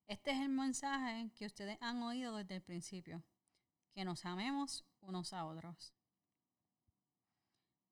este 0.06 0.30
es 0.32 0.40
el 0.40 0.48
mensaje 0.50 1.30
que 1.36 1.46
ustedes 1.46 1.78
han 1.80 2.02
oído 2.02 2.36
desde 2.36 2.56
el 2.56 2.62
principio, 2.62 3.22
que 3.94 4.04
nos 4.04 4.24
amemos 4.24 4.84
unos 5.00 5.32
a 5.32 5.44
otros. 5.46 5.94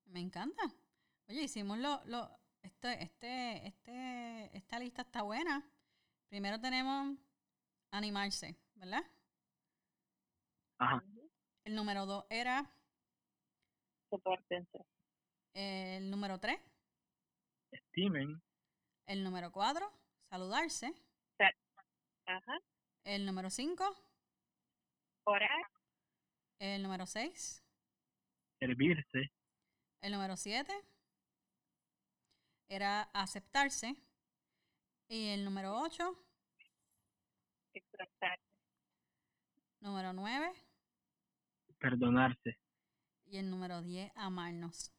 Me 0.06 0.20
encanta. 0.20 0.62
Oye, 1.28 1.42
hicimos 1.44 1.78
lo, 1.78 2.02
lo 2.04 2.30
este, 2.62 3.02
este, 3.02 3.66
este, 3.66 4.56
esta 4.56 4.78
lista 4.78 5.02
está 5.02 5.22
buena. 5.22 5.66
Primero 6.28 6.60
tenemos 6.60 7.16
animarse, 7.90 8.56
¿verdad? 8.74 9.02
Ajá. 10.78 11.02
El 11.64 11.74
número 11.74 12.06
2 12.06 12.24
era 12.28 12.70
Sopórtense. 14.10 14.84
el 15.54 16.10
número 16.10 16.38
3. 16.38 16.60
Estimen, 17.70 18.42
El 19.06 19.24
número 19.24 19.50
4, 19.52 19.90
saludarse. 20.28 20.92
Ajá. 22.26 22.58
El 23.04 23.26
número 23.26 23.50
5, 23.50 23.84
Orar. 25.24 25.66
el 26.60 26.82
número 26.82 27.06
6, 27.06 27.62
servirse, 28.60 29.32
El 30.00 30.12
número 30.12 30.36
7 30.36 30.72
era 32.68 33.02
aceptarse. 33.12 33.96
Y 35.08 35.28
el 35.30 35.44
número 35.44 35.78
8, 35.80 36.16
Exhortarse. 37.74 38.42
número 39.80 40.12
9 40.12 40.52
perdonarse. 41.78 42.58
y 43.26 43.36
el 43.38 43.50
número 43.50 43.82
10, 43.82 44.10
amarnos. 44.14 44.92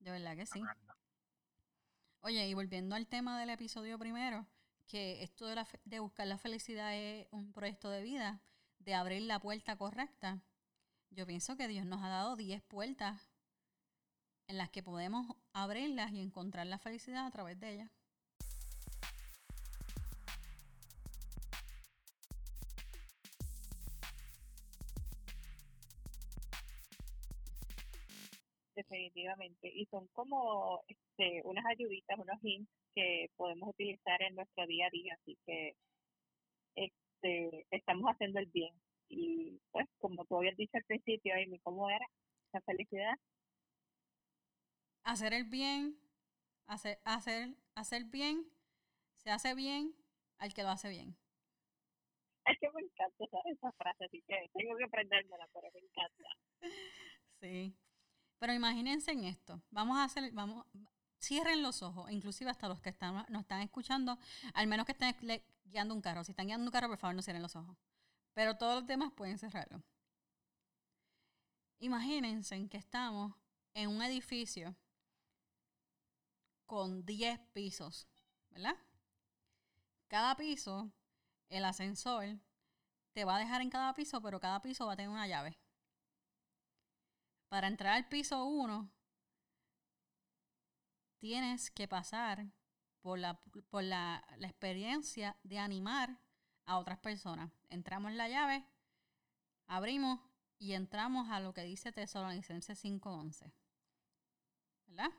De 0.00 0.10
verdad 0.10 0.36
que 0.36 0.44
sí. 0.46 0.60
Oye, 2.20 2.46
y 2.48 2.54
volviendo 2.54 2.94
al 2.96 3.06
tema 3.06 3.38
del 3.38 3.50
episodio 3.50 3.98
primero, 3.98 4.46
que 4.86 5.22
esto 5.22 5.46
de, 5.46 5.54
la 5.56 5.66
de 5.84 6.00
buscar 6.00 6.26
la 6.26 6.38
felicidad 6.38 6.94
es 6.94 7.26
un 7.30 7.52
proyecto 7.52 7.90
de 7.90 8.02
vida, 8.02 8.40
de 8.78 8.94
abrir 8.94 9.22
la 9.22 9.40
puerta 9.40 9.76
correcta. 9.76 10.42
Yo 11.10 11.26
pienso 11.26 11.56
que 11.56 11.68
Dios 11.68 11.86
nos 11.86 12.02
ha 12.02 12.08
dado 12.08 12.36
10 12.36 12.62
puertas 12.62 13.30
en 14.46 14.58
las 14.58 14.70
que 14.70 14.82
podemos 14.82 15.36
abrirlas 15.52 16.12
y 16.12 16.20
encontrar 16.20 16.66
la 16.66 16.78
felicidad 16.78 17.26
a 17.26 17.30
través 17.30 17.58
de 17.60 17.74
ellas. 17.74 17.90
Definitivamente. 28.74 29.70
Y 29.72 29.86
son 29.86 30.08
como 30.08 30.82
este, 30.88 31.42
unas 31.44 31.64
ayuditas, 31.66 32.18
unos 32.18 32.38
hints 32.42 32.70
que 32.94 33.30
podemos 33.36 33.70
utilizar 33.70 34.22
en 34.22 34.34
nuestro 34.34 34.66
día 34.66 34.86
a 34.86 34.90
día. 34.90 35.14
Así 35.20 35.38
que 35.46 35.76
este, 36.74 37.66
estamos 37.70 38.10
haciendo 38.10 38.40
el 38.40 38.46
bien. 38.46 38.74
Y 39.08 39.60
pues, 39.70 39.86
como 39.98 40.24
tú 40.26 40.38
habías 40.38 40.56
dicho 40.56 40.76
al 40.76 40.84
principio, 40.84 41.34
Amy, 41.34 41.58
¿cómo 41.60 41.88
era 41.90 42.06
la 42.52 42.60
felicidad? 42.62 43.14
hacer 45.04 45.34
el 45.34 45.44
bien, 45.44 45.98
hacer, 46.66 46.98
hacer, 47.04 47.54
hacer 47.74 48.04
bien, 48.04 48.46
se 49.16 49.30
hace 49.30 49.54
bien 49.54 49.94
al 50.38 50.52
que 50.54 50.62
lo 50.62 50.70
hace 50.70 50.88
bien. 50.88 51.16
Es 52.46 52.58
que 52.58 52.68
me 52.74 52.82
encanta 52.82 53.24
esa, 53.24 53.38
esa 53.50 53.72
frase, 53.72 54.04
así 54.04 54.22
que 54.28 54.50
tengo 54.52 54.76
que 54.76 54.84
aprendérmela, 54.84 55.48
pero 55.52 55.68
me 55.72 55.80
encanta. 55.80 56.28
Sí. 57.40 57.76
Pero 58.38 58.52
imagínense 58.52 59.12
en 59.12 59.24
esto. 59.24 59.62
Vamos 59.70 59.96
a 59.96 60.04
hacer, 60.04 60.30
vamos, 60.32 60.66
cierren 61.20 61.62
los 61.62 61.82
ojos, 61.82 62.10
inclusive 62.10 62.50
hasta 62.50 62.68
los 62.68 62.80
que 62.80 62.90
están, 62.90 63.24
nos 63.28 63.42
están 63.42 63.62
escuchando, 63.62 64.18
al 64.52 64.66
menos 64.66 64.86
que 64.86 64.92
estén 64.92 65.14
guiando 65.64 65.94
un 65.94 66.00
carro. 66.00 66.24
Si 66.24 66.32
están 66.32 66.46
guiando 66.46 66.66
un 66.66 66.72
carro, 66.72 66.88
por 66.88 66.98
favor, 66.98 67.14
no 67.14 67.22
cierren 67.22 67.42
los 67.42 67.56
ojos. 67.56 67.76
Pero 68.34 68.56
todos 68.56 68.76
los 68.76 68.86
demás 68.86 69.12
pueden 69.12 69.38
cerrarlo. 69.38 69.82
Imagínense 71.78 72.54
en 72.54 72.68
que 72.68 72.76
estamos 72.76 73.34
en 73.74 73.90
un 73.90 74.02
edificio 74.02 74.76
con 76.66 77.04
10 77.04 77.40
pisos, 77.52 78.08
¿verdad? 78.50 78.76
Cada 80.08 80.36
piso, 80.36 80.92
el 81.48 81.64
ascensor 81.64 82.38
te 83.12 83.24
va 83.24 83.36
a 83.36 83.38
dejar 83.38 83.60
en 83.60 83.70
cada 83.70 83.94
piso, 83.94 84.20
pero 84.20 84.40
cada 84.40 84.60
piso 84.62 84.86
va 84.86 84.94
a 84.94 84.96
tener 84.96 85.10
una 85.10 85.26
llave. 85.26 85.58
Para 87.54 87.68
entrar 87.68 87.94
al 87.94 88.08
piso 88.08 88.46
1, 88.46 88.90
tienes 91.20 91.70
que 91.70 91.86
pasar 91.86 92.48
por, 93.00 93.16
la, 93.20 93.40
por 93.70 93.84
la, 93.84 94.26
la 94.38 94.48
experiencia 94.48 95.36
de 95.44 95.60
animar 95.60 96.18
a 96.64 96.78
otras 96.78 96.98
personas. 96.98 97.52
Entramos 97.68 98.10
en 98.10 98.18
la 98.18 98.28
llave, 98.28 98.66
abrimos 99.68 100.18
y 100.58 100.72
entramos 100.72 101.30
a 101.30 101.38
lo 101.38 101.54
que 101.54 101.62
dice 101.62 101.92
Tesalonicenses 101.92 102.84
5.11. 102.84 103.52
¿Verdad? 104.86 105.12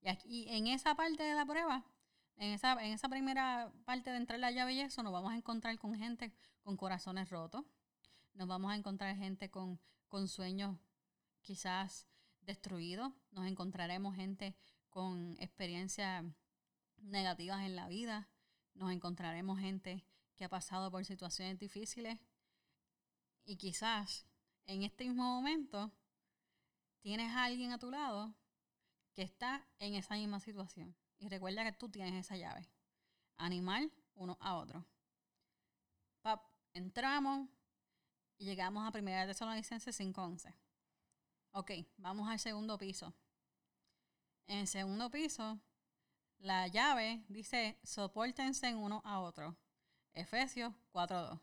Y 0.00 0.08
aquí, 0.08 0.46
en 0.48 0.66
esa 0.66 0.96
parte 0.96 1.22
de 1.22 1.36
la 1.36 1.46
prueba, 1.46 1.86
en 2.34 2.50
esa, 2.50 2.72
en 2.84 2.94
esa 2.94 3.08
primera 3.08 3.72
parte 3.84 4.10
de 4.10 4.16
entrar 4.16 4.40
la 4.40 4.50
llave 4.50 4.72
y 4.72 4.80
eso, 4.80 5.04
nos 5.04 5.12
vamos 5.12 5.30
a 5.30 5.36
encontrar 5.36 5.78
con 5.78 5.94
gente 5.94 6.34
con 6.64 6.76
corazones 6.76 7.30
rotos. 7.30 7.64
Nos 8.34 8.48
vamos 8.48 8.72
a 8.72 8.74
encontrar 8.74 9.14
gente 9.14 9.52
con, 9.52 9.78
con 10.08 10.26
sueños 10.26 10.80
quizás 11.46 12.06
destruidos. 12.42 13.12
Nos 13.30 13.46
encontraremos 13.46 14.16
gente 14.16 14.56
con 14.90 15.36
experiencias 15.40 16.24
negativas 16.98 17.62
en 17.64 17.76
la 17.76 17.88
vida. 17.88 18.28
Nos 18.74 18.92
encontraremos 18.92 19.58
gente 19.58 20.04
que 20.34 20.44
ha 20.44 20.48
pasado 20.48 20.90
por 20.90 21.04
situaciones 21.04 21.58
difíciles. 21.58 22.18
Y 23.44 23.56
quizás 23.56 24.26
en 24.66 24.82
este 24.82 25.04
mismo 25.04 25.22
momento 25.22 25.92
tienes 27.00 27.30
a 27.32 27.44
alguien 27.44 27.72
a 27.72 27.78
tu 27.78 27.90
lado 27.90 28.34
que 29.14 29.22
está 29.22 29.66
en 29.78 29.94
esa 29.94 30.16
misma 30.16 30.40
situación. 30.40 30.96
Y 31.18 31.28
recuerda 31.28 31.64
que 31.64 31.72
tú 31.72 31.88
tienes 31.88 32.26
esa 32.26 32.36
llave. 32.36 32.68
Animar 33.38 33.88
uno 34.14 34.36
a 34.40 34.56
otro. 34.56 34.84
Pap, 36.22 36.42
Entramos 36.74 37.48
y 38.36 38.44
llegamos 38.44 38.86
a 38.86 38.90
Primera 38.90 39.20
de 39.22 39.28
Tesalonicenses 39.28 39.98
5.11. 39.98 40.65
Ok, 41.56 41.72
vamos 41.96 42.28
al 42.28 42.38
segundo 42.38 42.78
piso. 42.78 43.12
En 44.48 44.58
el 44.58 44.66
segundo 44.66 45.08
piso, 45.10 45.60
la 46.38 46.68
llave 46.68 47.24
dice 47.28 47.78
soportense 47.84 48.68
en 48.68 48.78
uno 48.78 49.02
a 49.04 49.20
otro. 49.20 49.56
Efesios 50.14 50.74
4.2. 50.92 51.40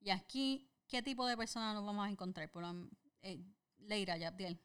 Y 0.00 0.10
aquí, 0.10 0.68
¿qué 0.88 1.02
tipo 1.02 1.26
de 1.26 1.36
personas 1.36 1.74
nos 1.74 1.84
vamos 1.86 2.06
a 2.06 2.10
encontrar? 2.10 2.50
Por 2.50 2.62
lo- 2.62 2.88
eh, 3.22 3.40
Leira, 3.78 4.16
Yabdiel. 4.18 4.60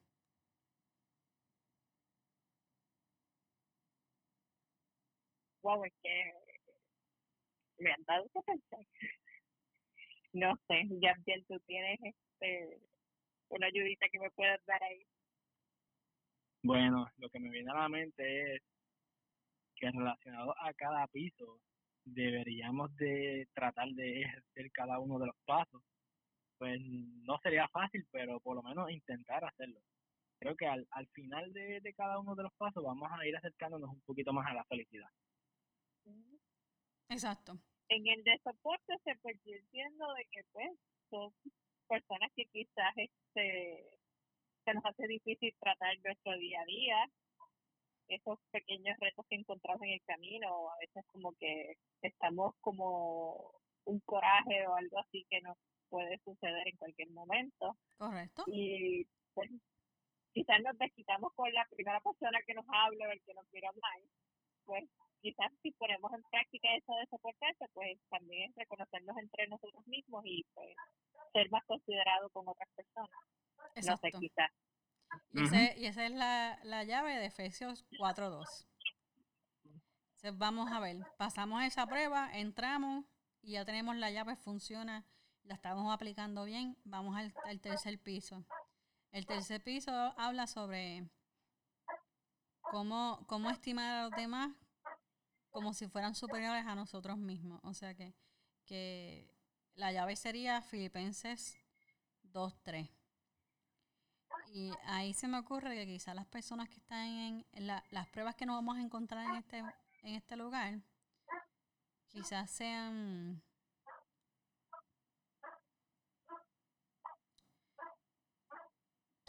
Wow, 5.63 5.83
es 5.85 5.93
que 6.01 6.09
han 7.91 8.03
dado. 8.07 8.25
No 10.33 10.55
sé, 10.67 10.83
ya 11.01 11.13
bien 11.25 11.43
tú 11.47 11.59
tienes 11.61 11.99
este 12.03 12.79
una 13.49 13.67
ayudita 13.67 14.07
que 14.09 14.19
me 14.19 14.31
puedas 14.31 14.63
dar 14.65 14.81
ahí. 14.83 15.05
Bueno, 16.63 17.07
lo 17.17 17.29
que 17.29 17.39
me 17.39 17.49
viene 17.49 17.71
a 17.71 17.81
la 17.81 17.89
mente 17.89 18.55
es 18.55 18.61
que 19.75 19.91
relacionado 19.91 20.55
a 20.59 20.73
cada 20.73 21.05
piso 21.07 21.59
deberíamos 22.05 22.95
de 22.95 23.47
tratar 23.53 23.89
de 23.89 24.21
ejercer 24.21 24.71
cada 24.71 24.99
uno 24.99 25.19
de 25.19 25.27
los 25.27 25.35
pasos. 25.45 25.81
Pues 26.57 26.79
no 26.81 27.37
sería 27.43 27.67
fácil, 27.67 28.07
pero 28.11 28.39
por 28.39 28.55
lo 28.55 28.63
menos 28.63 28.89
intentar 28.89 29.43
hacerlo. 29.43 29.79
Creo 30.39 30.55
que 30.55 30.67
al, 30.67 30.87
al 30.91 31.07
final 31.07 31.51
de, 31.53 31.81
de 31.81 31.93
cada 31.93 32.19
uno 32.19 32.35
de 32.35 32.43
los 32.43 32.53
pasos 32.53 32.83
vamos 32.83 33.09
a 33.11 33.25
ir 33.27 33.35
acercándonos 33.35 33.89
un 33.89 34.01
poquito 34.01 34.31
más 34.33 34.47
a 34.49 34.53
la 34.53 34.63
felicidad. 34.65 35.09
Exacto. 37.09 37.59
En 37.89 38.07
el 38.07 38.23
de 38.23 38.39
soporte 38.43 38.93
se 39.03 39.13
yo 39.23 39.55
entiendo 39.55 40.13
de 40.13 40.25
que 40.31 40.41
pues 40.51 40.71
son 41.09 41.31
personas 41.87 42.31
que 42.35 42.45
quizás 42.45 42.93
este 42.95 43.99
se 44.65 44.73
nos 44.73 44.85
hace 44.85 45.07
difícil 45.07 45.53
tratar 45.59 45.95
nuestro 46.03 46.37
día 46.37 46.61
a 46.61 46.65
día, 46.65 47.09
esos 48.07 48.39
pequeños 48.51 48.97
retos 48.99 49.25
que 49.29 49.35
encontramos 49.35 49.81
en 49.83 49.93
el 49.93 50.03
camino, 50.03 50.69
a 50.71 50.77
veces 50.79 51.05
como 51.11 51.33
que 51.33 51.77
estamos 52.01 52.55
como 52.61 53.51
un 53.85 53.99
coraje 54.01 54.65
o 54.67 54.75
algo 54.75 54.99
así 54.99 55.25
que 55.29 55.41
nos 55.41 55.57
puede 55.89 56.17
suceder 56.23 56.67
en 56.67 56.77
cualquier 56.77 57.11
momento. 57.11 57.77
Correcto. 57.97 58.43
y 58.47 59.05
pues 59.33 59.51
quizás 60.33 60.61
nos 60.63 60.77
desquitamos 60.77 61.31
con 61.33 61.51
la 61.53 61.65
primera 61.69 61.99
persona 62.01 62.39
que 62.45 62.53
nos 62.53 62.65
habla 62.67 63.07
o 63.07 63.11
el 63.11 63.21
que 63.21 63.33
nos 63.33 63.45
mira 63.51 63.71
mal, 63.81 64.01
pues 64.65 64.83
quizás 65.25 65.51
si 65.63 65.71
ponemos 65.71 66.11
en 66.13 66.21
práctica 66.29 66.67
eso 66.75 66.93
de 66.95 67.05
soportarse, 67.07 67.65
pues 67.73 67.97
también 68.09 68.49
es 68.51 68.55
reconocernos 68.55 69.17
entre 69.17 69.47
nosotros 69.47 69.85
mismos 69.87 70.23
y 70.25 70.43
pues 70.53 70.75
ser 71.33 71.49
más 71.49 71.63
considerados 71.65 72.31
con 72.31 72.47
otras 72.47 72.69
personas. 72.75 73.09
Exacto. 73.75 74.07
No 74.07 74.11
sé, 74.11 74.19
quizás. 74.19 74.51
Y, 75.31 75.43
ese- 75.45 75.79
y 75.79 75.85
esa 75.87 76.05
es 76.05 76.11
la, 76.11 76.59
la 76.63 76.83
llave 76.83 77.15
de 77.15 77.25
Efesios 77.25 77.85
4.2. 77.99 78.67
Entonces 79.63 80.37
vamos 80.37 80.71
a 80.71 80.79
ver, 80.79 80.97
pasamos 81.17 81.63
esa 81.63 81.85
prueba, 81.87 82.29
entramos 82.37 83.05
y 83.41 83.53
ya 83.53 83.65
tenemos 83.65 83.95
la 83.95 84.11
llave, 84.11 84.35
funciona, 84.35 85.05
la 85.43 85.55
estamos 85.55 85.91
aplicando 85.93 86.45
bien, 86.45 86.77
vamos 86.83 87.15
al, 87.17 87.33
al 87.45 87.59
tercer 87.61 87.99
piso. 87.99 88.45
El 89.11 89.25
tercer 89.25 89.63
piso 89.63 89.91
habla 90.17 90.45
sobre 90.47 91.07
cómo, 92.61 93.23
cómo 93.27 93.49
estimar 93.49 93.95
a 93.95 94.01
los 94.03 94.11
demás 94.11 94.51
como 95.55 95.73
si 95.73 95.87
fueran 95.87 96.15
superiores 96.15 96.65
a 96.67 96.75
nosotros 96.75 97.17
mismos. 97.17 97.61
O 97.63 97.73
sea 97.73 97.93
que, 97.95 98.13
que 98.65 99.25
la 99.75 99.93
llave 99.93 100.17
sería 100.17 100.61
Filipenses 100.61 101.57
2.3. 102.23 102.89
Y 104.53 104.71
ahí 104.85 105.13
se 105.13 105.27
me 105.27 105.37
ocurre 105.39 105.75
que 105.75 105.85
quizás 105.85 106.15
las 106.15 106.25
personas 106.27 106.69
que 106.69 106.77
están 106.77 107.07
en, 107.07 107.45
la- 107.67 107.83
las 107.91 108.07
pruebas 108.09 108.35
que 108.35 108.45
nos 108.45 108.55
vamos 108.55 108.77
a 108.77 108.81
encontrar 108.81 109.25
en 109.29 109.35
este, 109.35 109.59
en 109.59 110.15
este 110.15 110.35
lugar, 110.37 110.79
quizás 112.09 112.49
sean 112.49 113.41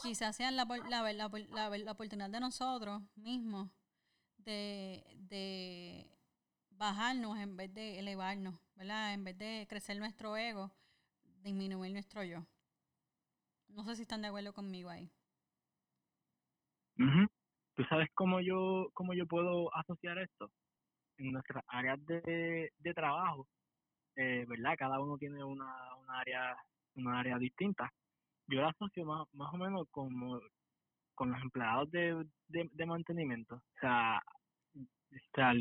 quizás 0.02 0.36
sean 0.36 0.56
la, 0.56 0.64
la, 0.88 1.12
la, 1.12 1.28
la- 1.68 1.92
oportunidad 1.92 2.30
de 2.30 2.40
nosotros 2.40 3.02
mismos 3.16 3.70
de 4.38 5.04
bajarnos 6.86 7.36
en 7.38 7.56
vez 7.56 7.72
de 7.74 7.98
elevarnos, 7.98 8.54
¿verdad? 8.76 9.12
En 9.14 9.24
vez 9.24 9.36
de 9.38 9.66
crecer 9.68 9.98
nuestro 9.98 10.36
ego, 10.36 10.70
disminuir 11.42 11.92
nuestro 11.92 12.22
yo. 12.22 12.46
No 13.68 13.84
sé 13.84 13.96
si 13.96 14.02
están 14.02 14.22
de 14.22 14.28
acuerdo 14.28 14.52
conmigo 14.52 14.88
ahí. 14.90 15.10
¿Tú 17.74 17.82
sabes 17.88 18.08
cómo 18.14 18.40
yo, 18.40 18.88
cómo 18.94 19.14
yo 19.14 19.26
puedo 19.26 19.74
asociar 19.74 20.18
esto? 20.18 20.50
En 21.18 21.32
nuestras 21.32 21.64
áreas 21.66 21.98
de, 22.06 22.70
de 22.78 22.94
trabajo, 22.94 23.48
eh, 24.16 24.44
¿verdad? 24.46 24.76
Cada 24.78 25.00
uno 25.00 25.18
tiene 25.18 25.42
una, 25.42 25.96
una 25.96 26.20
área 26.20 26.56
una 26.94 27.18
área 27.20 27.38
distinta. 27.38 27.92
Yo 28.46 28.60
la 28.60 28.68
asocio 28.68 29.04
más, 29.04 29.26
más 29.32 29.52
o 29.52 29.56
menos 29.56 29.86
como 29.90 30.40
con 31.14 31.32
los 31.32 31.42
empleados 31.42 31.90
de, 31.90 32.26
de, 32.48 32.86
mantenimiento. 32.86 33.56
O 33.56 33.80
sea, 33.80 34.22
o 34.74 35.34
sea, 35.34 35.52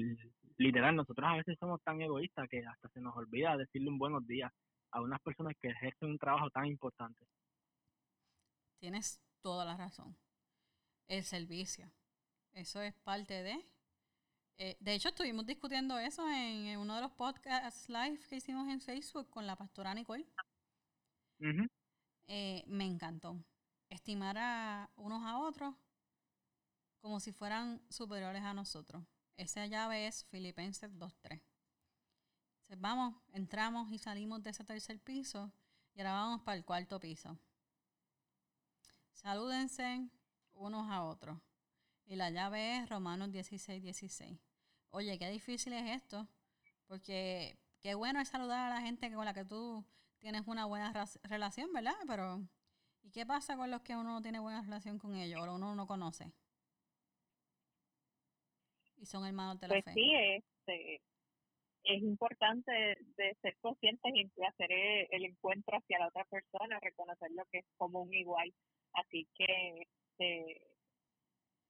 literal, 0.57 0.95
nosotros 0.95 1.27
a 1.27 1.37
veces 1.37 1.57
somos 1.59 1.81
tan 1.83 2.01
egoístas 2.01 2.47
que 2.49 2.65
hasta 2.65 2.89
se 2.89 3.01
nos 3.01 3.15
olvida 3.15 3.57
decirle 3.57 3.89
un 3.89 3.97
buenos 3.97 4.25
días 4.27 4.51
a 4.91 5.01
unas 5.01 5.21
personas 5.21 5.53
que 5.61 5.69
ejercen 5.69 6.09
un 6.11 6.17
trabajo 6.17 6.49
tan 6.49 6.65
importante. 6.65 7.25
Tienes 8.79 9.19
toda 9.41 9.65
la 9.65 9.75
razón. 9.75 10.15
El 11.07 11.23
servicio. 11.23 11.91
Eso 12.53 12.81
es 12.81 12.93
parte 12.95 13.43
de... 13.43 13.57
eh, 14.57 14.77
de 14.79 14.93
hecho, 14.93 15.09
estuvimos 15.09 15.45
discutiendo 15.45 15.97
eso 15.99 16.27
en, 16.29 16.67
en 16.67 16.79
uno 16.79 16.95
de 16.95 17.01
los 17.01 17.11
podcasts 17.11 17.89
live 17.89 18.19
que 18.29 18.37
hicimos 18.37 18.67
en 18.69 18.79
Facebook 18.79 19.29
con 19.29 19.45
la 19.45 19.55
pastora 19.55 19.93
Nicole. 19.93 20.25
Eh, 22.27 22.63
me 22.67 22.85
encantó. 22.85 23.43
Estimar 23.89 24.37
a 24.37 24.89
unos 24.95 25.23
a 25.25 25.37
otros 25.39 25.75
como 27.01 27.19
si 27.19 27.31
fueran 27.31 27.81
superiores 27.89 28.41
a 28.41 28.53
nosotros. 28.53 29.03
Esa 29.37 29.65
llave 29.65 30.07
es 30.07 30.23
Filipenses 30.25 30.91
2.3. 30.91 31.41
Entonces, 32.61 32.81
vamos, 32.81 33.15
entramos 33.33 33.91
y 33.91 33.97
salimos 33.97 34.41
de 34.41 34.51
ese 34.51 34.63
tercer 34.63 34.99
piso 34.99 35.51
y 35.93 35.99
ahora 35.99 36.13
vamos 36.13 36.41
para 36.41 36.57
el 36.57 36.65
cuarto 36.65 36.99
piso. 36.99 37.37
Salúdense 39.13 40.09
unos 40.53 40.89
a 40.89 41.03
otros. 41.03 41.37
Y 42.05 42.15
la 42.15 42.29
llave 42.29 42.77
es 42.77 42.89
Romanos 42.89 43.31
16, 43.31 43.81
16. 43.81 44.39
Oye, 44.91 45.17
qué 45.17 45.29
difícil 45.29 45.73
es 45.73 46.01
esto, 46.01 46.27
porque 46.87 47.57
qué 47.81 47.95
bueno 47.95 48.21
es 48.21 48.29
saludar 48.29 48.71
a 48.71 48.75
la 48.75 48.81
gente 48.81 49.11
con 49.11 49.25
la 49.25 49.33
que 49.33 49.43
tú 49.43 49.83
tienes 50.19 50.43
una 50.47 50.65
buena 50.65 50.93
relación, 51.23 51.73
¿verdad? 51.73 51.95
Pero, 52.07 52.47
¿y 53.03 53.11
qué 53.11 53.25
pasa 53.25 53.57
con 53.57 53.69
los 53.71 53.81
que 53.81 53.95
uno 53.95 54.13
no 54.13 54.21
tiene 54.21 54.39
buena 54.39 54.61
relación 54.61 54.97
con 54.97 55.15
ellos 55.15 55.41
o 55.41 55.55
uno 55.55 55.75
no 55.75 55.87
conoce? 55.87 56.31
Y 58.97 59.05
son 59.05 59.25
hermanos 59.25 59.59
de 59.59 59.67
la 59.67 59.73
Pues 59.73 59.85
fe. 59.85 59.93
sí, 59.93 60.11
este, 60.15 61.01
es 61.83 62.01
importante 62.01 62.71
de 63.17 63.35
ser 63.41 63.57
conscientes 63.59 64.11
y 64.15 64.43
hacer 64.43 64.71
el, 64.71 65.07
el 65.11 65.25
encuentro 65.25 65.77
hacia 65.77 65.99
la 65.99 66.07
otra 66.07 66.25
persona, 66.25 66.79
reconocer 66.79 67.31
lo 67.31 67.45
que 67.51 67.59
es 67.59 67.65
como 67.77 68.01
un 68.01 68.13
igual. 68.13 68.51
Así 68.93 69.27
que, 69.35 69.81
este, 69.81 70.61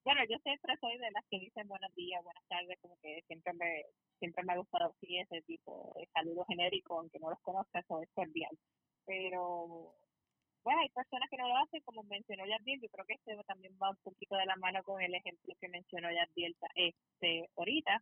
bueno, 0.04 0.22
yo 0.30 0.38
siempre 0.44 0.78
soy 0.80 0.98
de 1.00 1.12
las 1.12 1.26
que 1.30 1.40
dicen 1.40 1.68
buenos 1.68 1.94
días, 1.96 2.24
buenas 2.24 2.46
tardes, 2.48 2.78
como 2.80 2.96
que 3.02 3.22
siempre 3.28 3.54
me 3.54 3.84
siempre 4.20 4.44
me 4.44 4.54
ha 4.54 4.58
gustado 4.58 4.94
ese 5.02 5.42
tipo 5.44 5.94
de 5.98 6.08
saludo 6.14 6.46
genérico, 6.46 7.00
aunque 7.00 7.20
no 7.20 7.30
los 7.30 7.40
conozca, 7.42 7.80
eso 7.80 8.02
es 8.02 8.10
cordial. 8.14 8.58
Pero, 9.06 9.94
bueno, 10.66 10.82
hay 10.82 10.90
personas 10.90 11.30
que 11.30 11.38
no 11.38 11.48
lo 11.48 11.58
hacen, 11.58 11.80
como 11.82 12.02
mencionó 12.04 12.44
Yadiel, 12.44 12.82
yo 12.82 12.90
creo 12.90 13.06
que 13.06 13.14
este 13.14 13.38
también 13.44 13.78
va 13.82 13.92
un 13.92 13.98
poquito 13.98 14.36
de 14.36 14.48
la 14.48 14.56
mano 14.56 14.82
con 14.84 15.00
el 15.00 15.14
ejemplo 15.14 15.54
que 15.62 15.70
mencionó 15.70 16.10
Yadiel 16.12 16.58
este, 16.74 17.50
ahorita. 17.56 18.02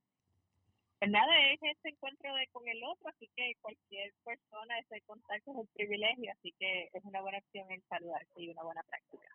Pues 0.97 1.11
nada, 1.11 1.51
es 1.51 1.59
ese 1.61 1.89
encuentro 1.89 2.33
de 2.33 2.47
con 2.53 2.65
el 2.65 2.81
otro, 2.85 3.09
así 3.09 3.29
que 3.35 3.51
cualquier 3.59 4.13
persona, 4.23 4.79
ese 4.79 5.01
contacto 5.01 5.51
es 5.51 5.57
un 5.57 5.67
privilegio, 5.73 6.31
así 6.31 6.53
que 6.57 6.89
es 6.93 7.03
una 7.03 7.19
buena 7.19 7.39
opción 7.39 7.69
el 7.69 7.83
saludarse 7.89 8.31
y 8.41 8.47
una 8.47 8.63
buena 8.63 8.83
práctica. 8.83 9.27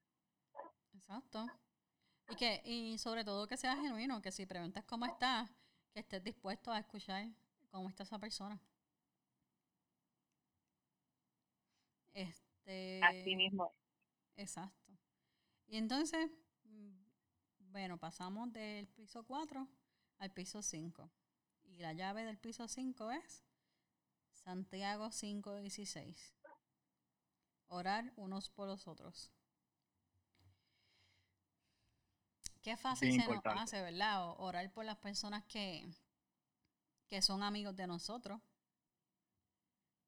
Exacto. 0.95 1.45
Y 2.31 2.37
que 2.37 2.62
y 2.64 2.97
sobre 2.97 3.25
todo 3.25 3.47
que 3.47 3.59
sea 3.59 3.77
genuino, 3.77 4.23
que 4.23 4.33
si 4.33 4.47
preguntas 4.47 4.85
cómo 4.87 5.05
estás, 5.05 5.51
que 5.93 6.01
estés 6.01 6.25
dispuesto 6.25 6.73
a 6.73 6.79
escuchar 6.79 7.27
cómo 7.71 7.91
está 7.91 8.05
esa 8.05 8.19
persona. 8.19 8.59
Este, 12.14 12.48
Así 13.02 13.35
mismo. 13.35 13.72
Exacto. 14.37 14.92
Y 15.66 15.76
entonces, 15.76 16.31
mm, 16.64 17.72
bueno, 17.72 17.98
pasamos 17.98 18.52
del 18.52 18.87
piso 18.88 19.24
4 19.24 19.68
al 20.18 20.33
piso 20.33 20.62
5. 20.62 21.11
Y 21.64 21.78
la 21.78 21.92
llave 21.92 22.24
del 22.24 22.38
piso 22.38 22.68
5 22.68 23.11
es 23.12 23.44
Santiago 24.33 25.11
5:16. 25.11 26.35
Orar 27.68 28.12
unos 28.16 28.48
por 28.50 28.68
los 28.68 28.87
otros. 28.87 29.31
Qué 32.62 32.76
fácil 32.76 33.11
Bien 33.11 33.22
se 33.22 33.28
nos 33.28 33.42
hace, 33.44 33.81
¿verdad? 33.83 34.35
Orar 34.38 34.70
por 34.72 34.85
las 34.85 34.98
personas 34.98 35.44
que, 35.44 35.88
que 37.07 37.22
son 37.22 37.42
amigos 37.42 37.76
de 37.76 37.87
nosotros. 37.87 38.40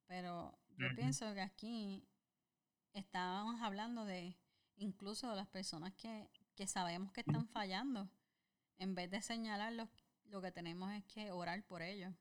Pero 0.07 0.59
yo 0.77 0.89
pienso 0.97 1.33
que 1.35 1.41
aquí 1.41 2.10
estábamos 2.93 3.61
hablando 3.61 4.05
de 4.05 4.37
incluso 4.77 5.29
de 5.31 5.37
las 5.37 5.49
personas 5.49 5.93
que, 5.95 6.31
que 6.55 6.67
sabemos 6.67 7.13
que 7.13 7.21
están 7.21 7.47
fallando. 7.49 8.11
En 8.79 8.95
vez 8.95 9.11
de 9.11 9.21
señalarlos, 9.21 9.89
lo 10.25 10.41
que 10.41 10.53
tenemos 10.53 10.93
es 10.93 11.05
que 11.05 11.31
orar 11.31 11.63
por 11.65 11.83
ellos. 11.83 12.15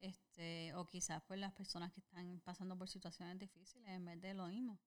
Este, 0.00 0.74
o 0.74 0.86
quizás 0.86 1.22
por 1.22 1.38
las 1.38 1.52
personas 1.52 1.92
que 1.92 2.00
están 2.00 2.40
pasando 2.40 2.76
por 2.76 2.88
situaciones 2.88 3.38
difíciles, 3.38 3.88
en 3.88 4.04
vez 4.04 4.20
de 4.20 4.34
lo 4.34 4.46
mismo. 4.46 4.78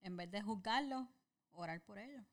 En 0.00 0.16
vez 0.16 0.30
de 0.30 0.42
juzgarlos, 0.42 1.08
orar 1.52 1.82
por 1.82 1.98
ellos. 1.98 2.24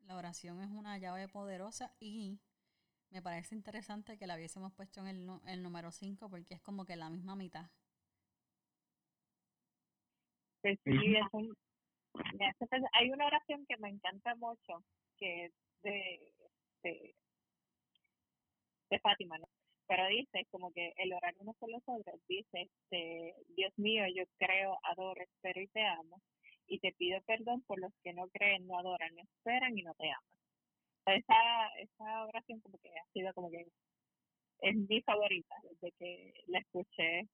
La 0.00 0.16
oración 0.16 0.62
es 0.62 0.70
una 0.70 0.96
llave 0.98 1.28
poderosa 1.28 1.92
y 2.00 2.40
me 3.10 3.22
parece 3.22 3.54
interesante 3.54 4.18
que 4.18 4.26
la 4.26 4.36
hubiésemos 4.36 4.72
puesto 4.74 5.00
en 5.00 5.06
el, 5.08 5.30
el 5.46 5.62
número 5.62 5.90
5 5.90 6.28
porque 6.30 6.54
es 6.54 6.60
como 6.60 6.84
que 6.84 6.96
la 6.96 7.10
misma 7.10 7.36
mitad. 7.36 7.66
Sí, 10.62 10.78
Ujú. 10.86 11.00
es 11.16 11.26
un- 11.32 11.56
me 12.38 12.46
hace 12.48 12.66
pensar- 12.66 12.90
hay 12.92 13.10
una 13.10 13.26
oración 13.26 13.64
que 13.66 13.76
me 13.78 13.88
encanta 13.90 14.34
mucho, 14.36 14.84
que 15.18 15.46
es 15.46 15.52
de, 15.82 16.32
de, 16.82 17.14
de 18.90 19.00
Fátima, 19.00 19.38
¿no? 19.38 19.46
Pero 19.86 20.06
dice, 20.08 20.46
como 20.50 20.72
que 20.72 20.92
el 20.98 21.12
orar 21.14 21.34
uno 21.38 21.54
por 21.54 21.70
los 21.70 21.82
otros, 21.86 22.20
dice, 22.28 22.62
este, 22.62 23.34
Dios 23.56 23.72
mío, 23.78 24.04
yo 24.14 24.24
creo, 24.38 24.78
adoro, 24.82 25.22
espero 25.22 25.60
y 25.62 25.68
te 25.68 25.82
amo, 25.86 26.20
y 26.66 26.78
te 26.80 26.92
pido 26.92 27.20
perdón 27.22 27.62
por 27.62 27.80
los 27.80 27.92
que 28.02 28.12
no 28.12 28.28
creen, 28.28 28.66
no 28.66 28.78
adoran, 28.78 29.14
no 29.14 29.22
esperan 29.22 29.78
y 29.78 29.82
no 29.82 29.94
te 29.94 30.10
aman. 30.10 30.37
Esa, 31.14 31.68
esa 31.78 32.24
oración 32.26 32.60
como 32.60 32.78
que 32.78 32.88
ha 32.90 33.12
sido 33.12 33.32
como 33.34 33.50
que 33.50 33.66
es 34.60 34.76
mi 34.76 35.00
favorita 35.02 35.54
desde 35.62 35.92
que 35.98 36.32
la 36.46 36.58
escuché. 36.58 37.28